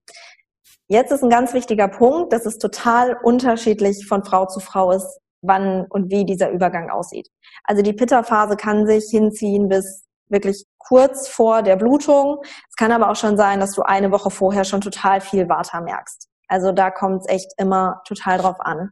Jetzt 0.88 1.12
ist 1.12 1.24
ein 1.24 1.30
ganz 1.30 1.54
wichtiger 1.54 1.88
Punkt, 1.88 2.34
dass 2.34 2.46
es 2.46 2.58
total 2.58 3.18
unterschiedlich 3.24 4.06
von 4.08 4.24
Frau 4.24 4.46
zu 4.46 4.60
Frau 4.60 4.92
ist, 4.92 5.20
wann 5.42 5.86
und 5.90 6.12
wie 6.12 6.26
dieser 6.26 6.52
Übergang 6.52 6.90
aussieht. 6.90 7.30
Also 7.64 7.82
die 7.82 7.94
Pitta-Phase 7.94 8.58
kann 8.58 8.86
sich 8.86 9.06
hinziehen 9.10 9.70
bis 9.70 10.06
wirklich 10.30 10.66
kurz 10.92 11.30
vor 11.30 11.62
der 11.64 11.78
Blutung. 11.78 12.42
Es 12.70 12.76
kann 12.76 12.92
aber 12.92 13.10
auch 13.10 13.16
schon 13.16 13.38
sein, 13.38 13.62
dass 13.62 13.72
du 13.72 13.82
eine 13.82 14.12
Woche 14.12 14.30
vorher 14.30 14.66
schon 14.66 14.82
total 14.82 15.22
viel 15.22 15.48
Vata 15.48 15.80
merkst. 15.80 16.28
Also 16.50 16.74
da 16.74 16.92
kommt 16.92 17.22
es 17.22 17.30
echt 17.30 17.54
immer 17.58 18.02
total 18.06 18.40
drauf 18.40 18.60
an. 18.60 18.90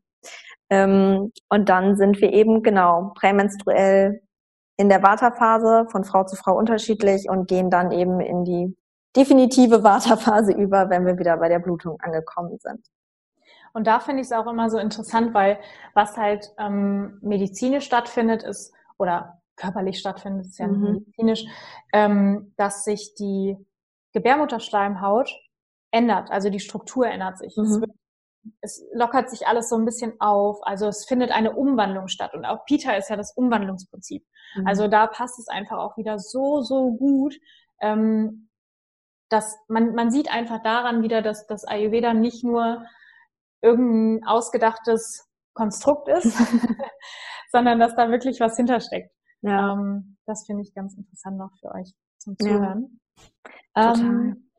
Ähm, 0.70 1.34
und 1.50 1.68
dann 1.68 1.98
sind 1.98 2.22
wir 2.22 2.32
eben 2.32 2.64
genau 2.64 3.12
prämenstruell 3.16 4.22
in 4.78 4.88
der 4.88 5.04
Vata-Phase 5.04 5.88
von 5.92 6.06
Frau 6.06 6.24
zu 6.24 6.38
Frau 6.38 6.56
unterschiedlich 6.56 7.28
und 7.30 7.50
gehen 7.50 7.70
dann 7.70 7.92
eben 7.92 8.22
in 8.22 8.46
die 8.46 8.78
definitive 9.14 9.84
Vata-Phase 9.84 10.54
über, 10.54 10.90
wenn 10.90 11.06
wir 11.06 11.20
wieder 11.20 11.36
bei 11.36 11.50
der 11.50 11.60
Blutung 11.60 11.98
angekommen 12.00 12.58
sind. 12.60 12.80
Und 13.74 13.88
da 13.88 14.00
finde 14.00 14.22
ich 14.22 14.28
es 14.28 14.32
auch 14.32 14.48
immer 14.48 14.70
so 14.70 14.78
interessant, 14.78 15.34
weil 15.34 15.60
was 15.96 16.16
halt 16.16 16.50
ähm, 16.58 17.20
medizinisch 17.22 17.84
stattfindet, 17.84 18.42
ist, 18.42 18.74
oder 18.98 19.39
körperlich 19.60 20.00
stattfindet, 20.00 20.48
ist 20.48 20.60
ja 20.60 20.68
mhm. 20.68 20.82
medizinisch, 20.82 21.46
ähm, 21.94 22.54
dass 22.58 22.84
sich 22.84 23.14
die 23.16 23.58
Gebärmutterschleimhaut 24.14 25.32
ändert, 25.92 26.32
also 26.32 26.50
die 26.50 26.60
Struktur 26.60 27.08
ändert 27.08 27.38
sich. 27.38 27.56
Mhm. 27.58 27.64
Es 27.64 27.82
wird 27.82 27.92
es 28.62 28.84
lockert 28.94 29.30
sich 29.30 29.48
alles 29.48 29.70
so 29.70 29.76
ein 29.76 29.86
bisschen 29.86 30.14
auf. 30.20 30.60
Also 30.64 30.88
es 30.88 31.06
findet 31.06 31.32
eine 31.32 31.56
Umwandlung 31.56 32.08
statt. 32.08 32.34
Und 32.34 32.46
auch 32.46 32.66
Peter 32.66 32.98
ist 32.98 33.10
ja 33.10 33.16
das 33.16 33.34
Umwandlungsprinzip. 33.36 34.26
Mhm. 34.56 34.68
Also 34.68 34.88
da 34.88 35.08
passt 35.08 35.40
es 35.40 35.48
einfach 35.48 35.78
auch 35.78 35.98
wieder 35.98 36.20
so, 36.20 36.62
so 36.62 36.92
gut. 36.92 37.36
Ähm, 37.82 38.50
dass 39.30 39.56
man, 39.68 39.94
man 39.94 40.10
sieht 40.10 40.32
einfach 40.32 40.62
daran 40.64 41.04
wieder, 41.04 41.22
dass 41.22 41.46
das 41.46 41.64
Ayurveda 41.64 42.14
nicht 42.14 42.44
nur 42.44 42.84
irgendein 43.62 44.28
ausgedachtes 44.28 45.28
Konstrukt 45.54 46.08
ist, 46.10 46.36
sondern 47.52 47.80
dass 47.80 47.96
da 47.96 48.10
wirklich 48.10 48.40
was 48.40 48.56
hintersteckt. 48.58 49.12
Ja. 49.42 49.74
Ähm, 49.74 50.18
das 50.26 50.46
finde 50.46 50.64
ich 50.64 50.74
ganz 50.74 50.96
interessant 50.96 51.38
noch 51.38 51.52
für 51.60 51.74
euch 51.74 51.94
zum 52.18 52.38
Zuhören. 52.38 53.00
Ja. 53.76 53.94
Ähm, 53.94 54.50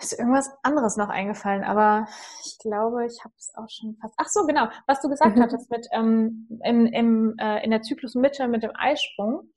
ist 0.00 0.18
irgendwas 0.18 0.50
anderes 0.62 0.96
noch 0.96 1.08
eingefallen, 1.08 1.62
aber 1.62 2.08
ich 2.44 2.58
glaube, 2.58 3.06
ich 3.06 3.22
habe 3.24 3.34
es 3.38 3.52
auch 3.54 3.68
schon 3.68 3.96
fast. 4.00 4.14
Ach 4.16 4.28
so, 4.28 4.46
genau, 4.46 4.68
was 4.86 5.00
du 5.00 5.08
gesagt 5.08 5.36
mhm. 5.36 5.42
hattest 5.42 5.70
mit 5.70 5.86
ähm, 5.92 6.48
im, 6.64 6.86
im, 6.86 7.38
äh, 7.38 7.64
in 7.64 7.70
der 7.70 7.82
Zyklusmitte 7.82 8.48
mit 8.48 8.62
dem 8.62 8.72
Eisprung. 8.74 9.50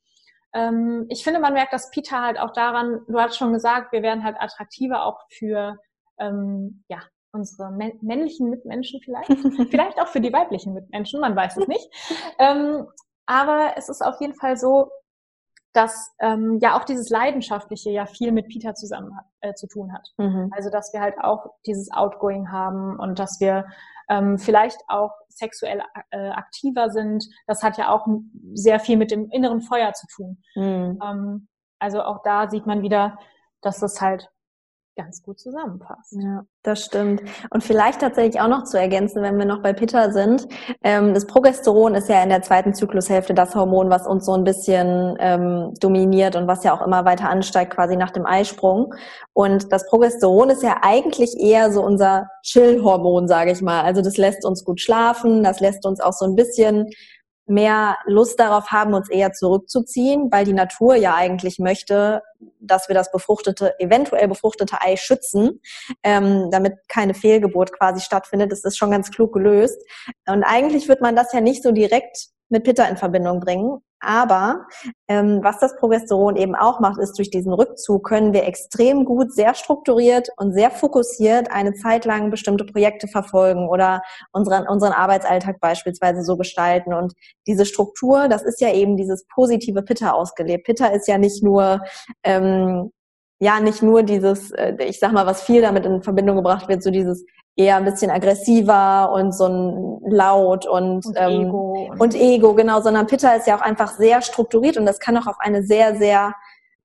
Ähm, 0.52 1.06
ich 1.08 1.24
finde, 1.24 1.40
man 1.40 1.52
merkt 1.52 1.72
das 1.72 1.90
Pita 1.90 2.22
halt 2.22 2.38
auch 2.38 2.52
daran, 2.52 3.00
du 3.08 3.18
hast 3.18 3.36
schon 3.36 3.52
gesagt, 3.52 3.92
wir 3.92 4.02
werden 4.02 4.24
halt 4.24 4.36
attraktiver 4.38 5.04
auch 5.04 5.20
für 5.30 5.78
ähm, 6.18 6.84
ja, 6.88 7.00
unsere 7.32 7.70
männlichen 7.72 8.48
Mitmenschen 8.48 9.00
vielleicht, 9.02 9.30
vielleicht 9.70 10.00
auch 10.00 10.08
für 10.08 10.20
die 10.20 10.32
weiblichen 10.32 10.74
Mitmenschen, 10.74 11.20
man 11.20 11.36
weiß 11.36 11.56
es 11.56 11.68
nicht. 11.68 11.88
Ähm, 12.38 12.86
aber 13.26 13.74
es 13.76 13.88
ist 13.88 14.04
auf 14.04 14.20
jeden 14.20 14.34
Fall 14.34 14.56
so, 14.56 14.90
dass 15.72 16.14
ähm, 16.20 16.58
ja 16.62 16.78
auch 16.78 16.84
dieses 16.84 17.10
Leidenschaftliche 17.10 17.90
ja 17.90 18.06
viel 18.06 18.32
mit 18.32 18.48
Peter 18.48 18.74
zusammen 18.74 19.12
äh, 19.40 19.52
zu 19.54 19.66
tun 19.66 19.92
hat. 19.92 20.08
Mhm. 20.16 20.50
Also 20.56 20.70
dass 20.70 20.92
wir 20.94 21.02
halt 21.02 21.16
auch 21.20 21.50
dieses 21.66 21.90
Outgoing 21.92 22.50
haben 22.50 22.98
und 22.98 23.18
dass 23.18 23.40
wir 23.40 23.66
ähm, 24.08 24.38
vielleicht 24.38 24.80
auch 24.88 25.12
sexuell 25.28 25.82
äh, 26.10 26.30
aktiver 26.30 26.90
sind. 26.90 27.28
Das 27.46 27.62
hat 27.62 27.76
ja 27.76 27.90
auch 27.90 28.06
sehr 28.54 28.80
viel 28.80 28.96
mit 28.96 29.10
dem 29.10 29.28
inneren 29.30 29.60
Feuer 29.60 29.92
zu 29.92 30.06
tun. 30.14 30.42
Mhm. 30.54 30.98
Ähm, 31.02 31.48
also 31.78 32.02
auch 32.02 32.22
da 32.22 32.48
sieht 32.48 32.66
man 32.66 32.82
wieder, 32.82 33.18
dass 33.60 33.78
das 33.80 34.00
halt 34.00 34.30
ganz 34.96 35.22
gut 35.22 35.38
zusammenpasst. 35.38 36.14
Ja, 36.18 36.44
das 36.62 36.84
stimmt. 36.84 37.22
Und 37.50 37.62
vielleicht 37.62 38.00
tatsächlich 38.00 38.40
auch 38.40 38.48
noch 38.48 38.64
zu 38.64 38.78
ergänzen, 38.78 39.22
wenn 39.22 39.38
wir 39.38 39.44
noch 39.44 39.62
bei 39.62 39.72
Peter 39.72 40.10
sind, 40.10 40.48
ähm, 40.82 41.14
das 41.14 41.26
Progesteron 41.26 41.94
ist 41.94 42.08
ja 42.08 42.22
in 42.22 42.30
der 42.30 42.42
zweiten 42.42 42.74
Zyklushälfte 42.74 43.34
das 43.34 43.54
Hormon, 43.54 43.90
was 43.90 44.06
uns 44.06 44.24
so 44.24 44.32
ein 44.32 44.44
bisschen 44.44 45.16
ähm, 45.20 45.74
dominiert 45.80 46.34
und 46.34 46.48
was 46.48 46.64
ja 46.64 46.74
auch 46.74 46.84
immer 46.84 47.04
weiter 47.04 47.28
ansteigt, 47.28 47.74
quasi 47.74 47.96
nach 47.96 48.10
dem 48.10 48.26
Eisprung. 48.26 48.94
Und 49.34 49.70
das 49.70 49.86
Progesteron 49.86 50.50
ist 50.50 50.62
ja 50.62 50.78
eigentlich 50.82 51.38
eher 51.38 51.70
so 51.70 51.82
unser 51.82 52.28
Chill-Hormon, 52.42 53.28
sage 53.28 53.52
ich 53.52 53.60
mal. 53.60 53.82
Also 53.82 54.00
das 54.00 54.16
lässt 54.16 54.44
uns 54.44 54.64
gut 54.64 54.80
schlafen, 54.80 55.42
das 55.42 55.60
lässt 55.60 55.84
uns 55.84 56.00
auch 56.00 56.14
so 56.14 56.24
ein 56.24 56.34
bisschen 56.34 56.88
mehr 57.46 57.96
Lust 58.06 58.40
darauf 58.40 58.70
haben, 58.70 58.94
uns 58.94 59.08
eher 59.08 59.32
zurückzuziehen, 59.32 60.28
weil 60.30 60.44
die 60.44 60.52
Natur 60.52 60.96
ja 60.96 61.14
eigentlich 61.14 61.58
möchte, 61.58 62.22
dass 62.60 62.88
wir 62.88 62.94
das 62.94 63.10
befruchtete, 63.12 63.78
eventuell 63.78 64.28
befruchtete 64.28 64.78
Ei 64.80 64.96
schützen, 64.96 65.60
ähm, 66.02 66.50
damit 66.50 66.74
keine 66.88 67.14
Fehlgeburt 67.14 67.72
quasi 67.72 68.00
stattfindet. 68.00 68.52
Das 68.52 68.64
ist 68.64 68.76
schon 68.76 68.90
ganz 68.90 69.10
klug 69.10 69.32
gelöst. 69.32 69.80
Und 70.26 70.42
eigentlich 70.42 70.88
wird 70.88 71.00
man 71.00 71.16
das 71.16 71.32
ja 71.32 71.40
nicht 71.40 71.62
so 71.62 71.72
direkt 71.72 72.28
mit 72.48 72.64
Pitta 72.64 72.84
in 72.84 72.96
Verbindung 72.96 73.40
bringen. 73.40 73.80
Aber 74.00 74.66
ähm, 75.08 75.40
was 75.42 75.58
das 75.58 75.76
Progesteron 75.76 76.36
eben 76.36 76.54
auch 76.54 76.80
macht, 76.80 77.00
ist, 77.00 77.16
durch 77.18 77.30
diesen 77.30 77.52
Rückzug 77.52 78.06
können 78.06 78.32
wir 78.32 78.44
extrem 78.44 79.04
gut, 79.04 79.32
sehr 79.32 79.54
strukturiert 79.54 80.28
und 80.36 80.52
sehr 80.52 80.70
fokussiert 80.70 81.50
eine 81.50 81.74
Zeit 81.74 82.04
lang 82.04 82.30
bestimmte 82.30 82.64
Projekte 82.64 83.08
verfolgen 83.08 83.68
oder 83.68 84.02
unseren, 84.32 84.66
unseren 84.68 84.92
Arbeitsalltag 84.92 85.60
beispielsweise 85.60 86.22
so 86.22 86.36
gestalten. 86.36 86.92
Und 86.92 87.14
diese 87.46 87.64
Struktur, 87.64 88.28
das 88.28 88.42
ist 88.42 88.60
ja 88.60 88.72
eben 88.72 88.96
dieses 88.96 89.26
positive 89.28 89.82
Pitta 89.82 90.12
ausgelebt. 90.12 90.66
Pitta 90.66 90.88
ist 90.88 91.08
ja 91.08 91.18
nicht 91.18 91.42
nur 91.42 91.80
ähm, 92.22 92.90
ja 93.38 93.60
nicht 93.60 93.82
nur 93.82 94.02
dieses, 94.02 94.50
äh, 94.52 94.76
ich 94.80 94.98
sag 94.98 95.12
mal, 95.12 95.26
was 95.26 95.42
viel 95.42 95.62
damit 95.62 95.84
in 95.84 96.02
Verbindung 96.02 96.36
gebracht 96.36 96.68
wird, 96.68 96.82
so 96.82 96.90
dieses 96.90 97.24
eher 97.56 97.76
ein 97.76 97.84
bisschen 97.84 98.10
aggressiver 98.10 99.10
und 99.12 99.32
so 99.32 99.46
ein 99.46 100.00
laut 100.10 100.66
und, 100.66 101.06
und, 101.06 101.16
ähm, 101.16 101.46
Ego. 101.46 101.94
und 101.98 102.14
Ego, 102.14 102.54
genau, 102.54 102.80
sondern 102.80 103.06
Pitta 103.06 103.32
ist 103.34 103.46
ja 103.46 103.56
auch 103.56 103.62
einfach 103.62 103.92
sehr 103.92 104.20
strukturiert 104.20 104.76
und 104.76 104.86
das 104.86 105.00
kann 105.00 105.16
auch 105.16 105.26
auf 105.26 105.40
eine 105.40 105.62
sehr, 105.62 105.96
sehr 105.96 106.34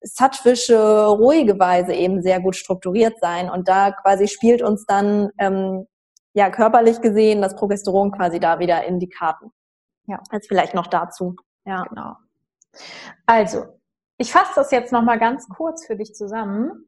sattwische, 0.02 1.08
ruhige 1.08 1.60
Weise 1.60 1.94
eben 1.94 2.22
sehr 2.22 2.40
gut 2.40 2.56
strukturiert 2.56 3.20
sein. 3.22 3.50
Und 3.50 3.68
da 3.68 3.92
quasi 3.92 4.28
spielt 4.28 4.62
uns 4.62 4.86
dann 4.86 5.30
ähm, 5.38 5.86
ja 6.34 6.50
körperlich 6.50 7.02
gesehen 7.02 7.42
das 7.42 7.56
Progesteron 7.56 8.12
quasi 8.12 8.40
da 8.40 8.60
wieder 8.60 8.84
in 8.86 9.00
die 9.00 9.10
Karten. 9.10 9.52
Ja. 10.08 10.20
Jetzt 10.32 10.48
vielleicht 10.48 10.74
noch 10.74 10.88
dazu. 10.88 11.36
Ja. 11.66 11.84
Genau. 11.84 12.16
Also, 13.26 13.66
ich 14.22 14.32
fasse 14.32 14.54
das 14.56 14.72
jetzt 14.72 14.92
nochmal 14.92 15.20
ganz 15.20 15.50
kurz 15.50 15.86
für 15.86 15.96
dich 15.96 16.14
zusammen. 16.14 16.86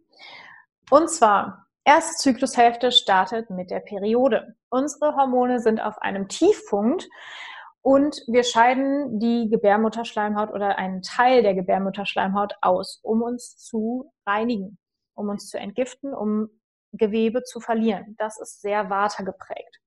Und 0.90 1.10
zwar, 1.10 1.64
Erste 1.86 2.16
Zyklushälfte 2.16 2.94
startet 2.94 3.50
mit 3.50 3.70
der 3.70 3.82
Periode. 3.82 4.56
Unsere 4.70 5.18
Hormone 5.18 5.60
sind 5.60 5.82
auf 5.82 6.02
einem 6.02 6.30
Tiefpunkt 6.30 7.10
und 7.82 8.22
wir 8.28 8.44
scheiden 8.44 9.20
die 9.20 9.50
Gebärmutterschleimhaut 9.50 10.52
oder 10.52 10.78
einen 10.78 11.02
Teil 11.02 11.44
der 11.44 11.54
Gebärmutterschleimhaut 11.56 12.54
aus, 12.62 13.02
um 13.04 13.22
uns 13.22 13.58
zu 13.58 14.14
reinigen, 14.26 14.78
um 15.14 15.28
uns 15.28 15.50
zu 15.50 15.60
entgiften, 15.60 16.14
um 16.14 16.48
Gewebe 16.94 17.44
zu 17.44 17.60
verlieren. 17.60 18.16
Das 18.18 18.40
ist 18.40 18.62
sehr 18.62 18.90
Vata 18.90 19.24
geprägt. 19.24 19.82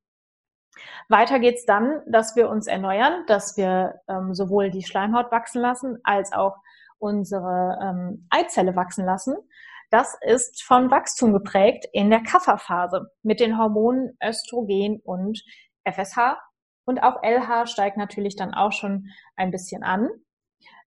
Weiter 1.08 1.38
geht's 1.38 1.64
dann, 1.64 2.02
dass 2.06 2.36
wir 2.36 2.50
uns 2.50 2.66
erneuern, 2.66 3.24
dass 3.26 3.56
wir 3.56 4.02
ähm, 4.06 4.34
sowohl 4.34 4.70
die 4.70 4.82
Schleimhaut 4.82 5.32
wachsen 5.32 5.62
lassen 5.62 5.98
als 6.04 6.34
auch 6.34 6.56
unsere 6.98 7.78
ähm, 7.82 8.26
Eizelle 8.30 8.76
wachsen 8.76 9.04
lassen. 9.04 9.36
Das 9.90 10.16
ist 10.20 10.62
von 10.62 10.90
Wachstum 10.90 11.32
geprägt 11.32 11.86
in 11.92 12.10
der 12.10 12.22
Kafferphase 12.22 13.10
mit 13.22 13.40
den 13.40 13.56
Hormonen 13.56 14.16
Östrogen 14.22 15.00
und 15.04 15.42
FSH. 15.84 16.36
Und 16.84 17.02
auch 17.02 17.22
LH 17.22 17.66
steigt 17.66 17.96
natürlich 17.96 18.36
dann 18.36 18.54
auch 18.54 18.72
schon 18.72 19.08
ein 19.36 19.50
bisschen 19.50 19.82
an. 19.82 20.08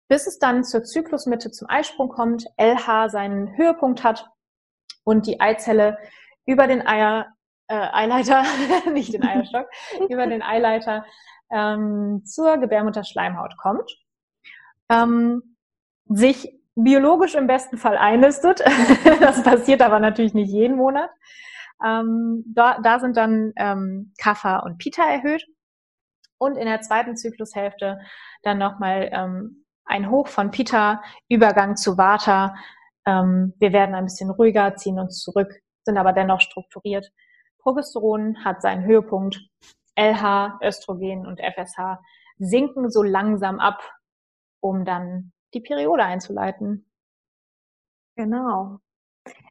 Bis 0.08 0.26
es 0.26 0.38
dann 0.38 0.64
zur 0.64 0.84
Zyklusmitte 0.84 1.50
zum 1.50 1.68
Eisprung 1.68 2.08
kommt, 2.08 2.46
LH 2.56 3.10
seinen 3.10 3.56
Höhepunkt 3.56 4.04
hat 4.04 4.26
und 5.04 5.26
die 5.26 5.40
Eizelle 5.40 5.98
über 6.46 6.66
den 6.66 6.86
Eier, 6.86 7.26
äh, 7.68 7.74
Eileiter, 7.74 8.42
nicht 8.92 9.12
den 9.12 9.22
Eierstock, 9.22 9.68
über 10.08 10.26
den 10.26 10.42
Eileiter 10.42 11.04
ähm, 11.50 12.22
zur 12.24 12.56
Gebärmutterschleimhaut 12.58 13.56
kommt, 13.58 13.90
ähm, 14.90 15.56
sich 16.08 16.52
biologisch 16.74 17.34
im 17.34 17.46
besten 17.46 17.76
Fall 17.76 17.96
einlistet. 17.96 18.60
das 19.20 19.42
passiert 19.42 19.82
aber 19.82 20.00
natürlich 20.00 20.34
nicht 20.34 20.50
jeden 20.50 20.76
Monat. 20.76 21.10
Ähm, 21.84 22.44
da, 22.46 22.78
da 22.80 22.98
sind 22.98 23.16
dann 23.16 23.52
ähm, 23.56 24.12
Kapha 24.18 24.58
und 24.58 24.78
Pita 24.78 25.02
erhöht. 25.02 25.44
Und 26.38 26.56
in 26.56 26.66
der 26.66 26.80
zweiten 26.80 27.16
Zyklushälfte 27.16 27.98
dann 28.42 28.58
nochmal 28.58 29.10
ähm, 29.12 29.64
ein 29.84 30.10
Hoch 30.10 30.28
von 30.28 30.50
Pita, 30.50 31.02
Übergang 31.28 31.76
zu 31.76 31.98
Vata. 31.98 32.54
Ähm, 33.06 33.54
wir 33.58 33.72
werden 33.72 33.94
ein 33.94 34.04
bisschen 34.04 34.30
ruhiger, 34.30 34.76
ziehen 34.76 35.00
uns 35.00 35.20
zurück, 35.20 35.52
sind 35.84 35.98
aber 35.98 36.12
dennoch 36.12 36.40
strukturiert. 36.40 37.10
Progesteron 37.58 38.44
hat 38.44 38.62
seinen 38.62 38.84
Höhepunkt. 38.84 39.40
LH, 39.96 40.60
Östrogen 40.62 41.26
und 41.26 41.40
FSH 41.40 41.98
sinken 42.38 42.88
so 42.88 43.02
langsam 43.02 43.58
ab, 43.58 43.82
um 44.60 44.84
dann 44.84 45.32
die 45.54 45.60
Periode 45.60 46.04
einzuleiten. 46.04 46.84
Genau. 48.16 48.80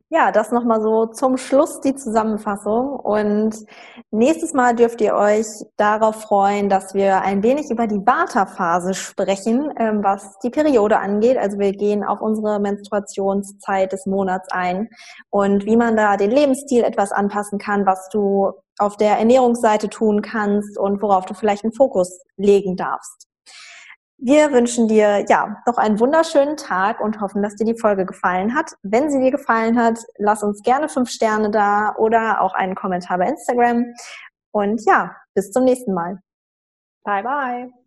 Ja, 0.10 0.32
das 0.32 0.54
nochmal 0.54 0.82
so 0.82 1.08
zum 1.08 1.36
Schluss 1.36 1.82
die 1.82 1.94
Zusammenfassung. 1.94 2.98
Und 2.98 3.66
nächstes 4.10 4.54
Mal 4.54 4.74
dürft 4.74 5.02
ihr 5.02 5.14
euch 5.16 5.48
darauf 5.76 6.22
freuen, 6.22 6.70
dass 6.70 6.94
wir 6.94 7.22
ein 7.24 7.44
wenig 7.44 7.70
über 7.70 7.88
die 7.88 8.06
Vata-Phase 8.06 8.94
sprechen, 8.94 9.70
ähm, 9.78 10.06
was 10.06 10.40
die 10.40 10.50
Periode 10.50 11.00
angeht. 11.00 11.38
Also 11.38 11.60
wir 11.60 11.74
gehen 11.74 12.06
auf 12.06 12.22
unsere 12.22 12.60
Menstruationszeit 12.62 13.92
des 13.92 14.06
Monats 14.06 14.48
ein 14.50 14.88
und 15.30 15.66
wie 15.66 15.76
man 15.76 15.98
da 15.98 16.16
den 16.16 16.32
Lebensstil 16.32 16.84
etwas 16.86 17.12
anpassen 17.12 17.60
kann, 17.60 17.86
was 17.86 18.08
du 18.08 18.54
auf 18.80 18.96
der 18.96 19.18
Ernährungsseite 19.20 19.90
tun 19.90 20.22
kannst 20.22 20.78
und 20.78 21.02
worauf 21.02 21.26
du 21.26 21.34
vielleicht 21.34 21.66
einen 21.66 21.74
Fokus 21.74 22.22
legen 22.38 22.78
darfst. 22.78 23.28
Wir 24.20 24.52
wünschen 24.52 24.88
dir 24.88 25.26
ja 25.30 25.62
noch 25.68 25.78
einen 25.78 26.00
wunderschönen 26.00 26.58
Tag 26.58 27.00
und 27.02 27.22
hoffen, 27.22 27.44
dass 27.44 27.56
dir 27.56 27.66
die 27.66 27.80
Folge 27.80 28.06
gefallen 28.06 28.56
hat. 28.56 28.72
Wenn 28.82 29.12
sie 29.12 29.20
dir 29.20 29.32
gefallen 29.32 29.80
hat, 29.80 30.00
lass 30.18 30.42
uns 30.42 30.64
gerne 30.64 30.90
fünf 30.90 31.10
Sterne 31.10 31.52
da 31.52 31.96
oder 31.98 32.42
auch 32.42 32.56
einen 32.56 32.74
Kommentar 32.74 33.20
bei 33.20 33.28
Instagram. 33.28 33.86
Und 34.52 34.82
ja, 34.88 35.16
bis 35.36 35.52
zum 35.52 35.66
nächsten 35.66 35.94
Mal. 35.94 36.20
Bye 37.04 37.24
bye. 37.24 37.87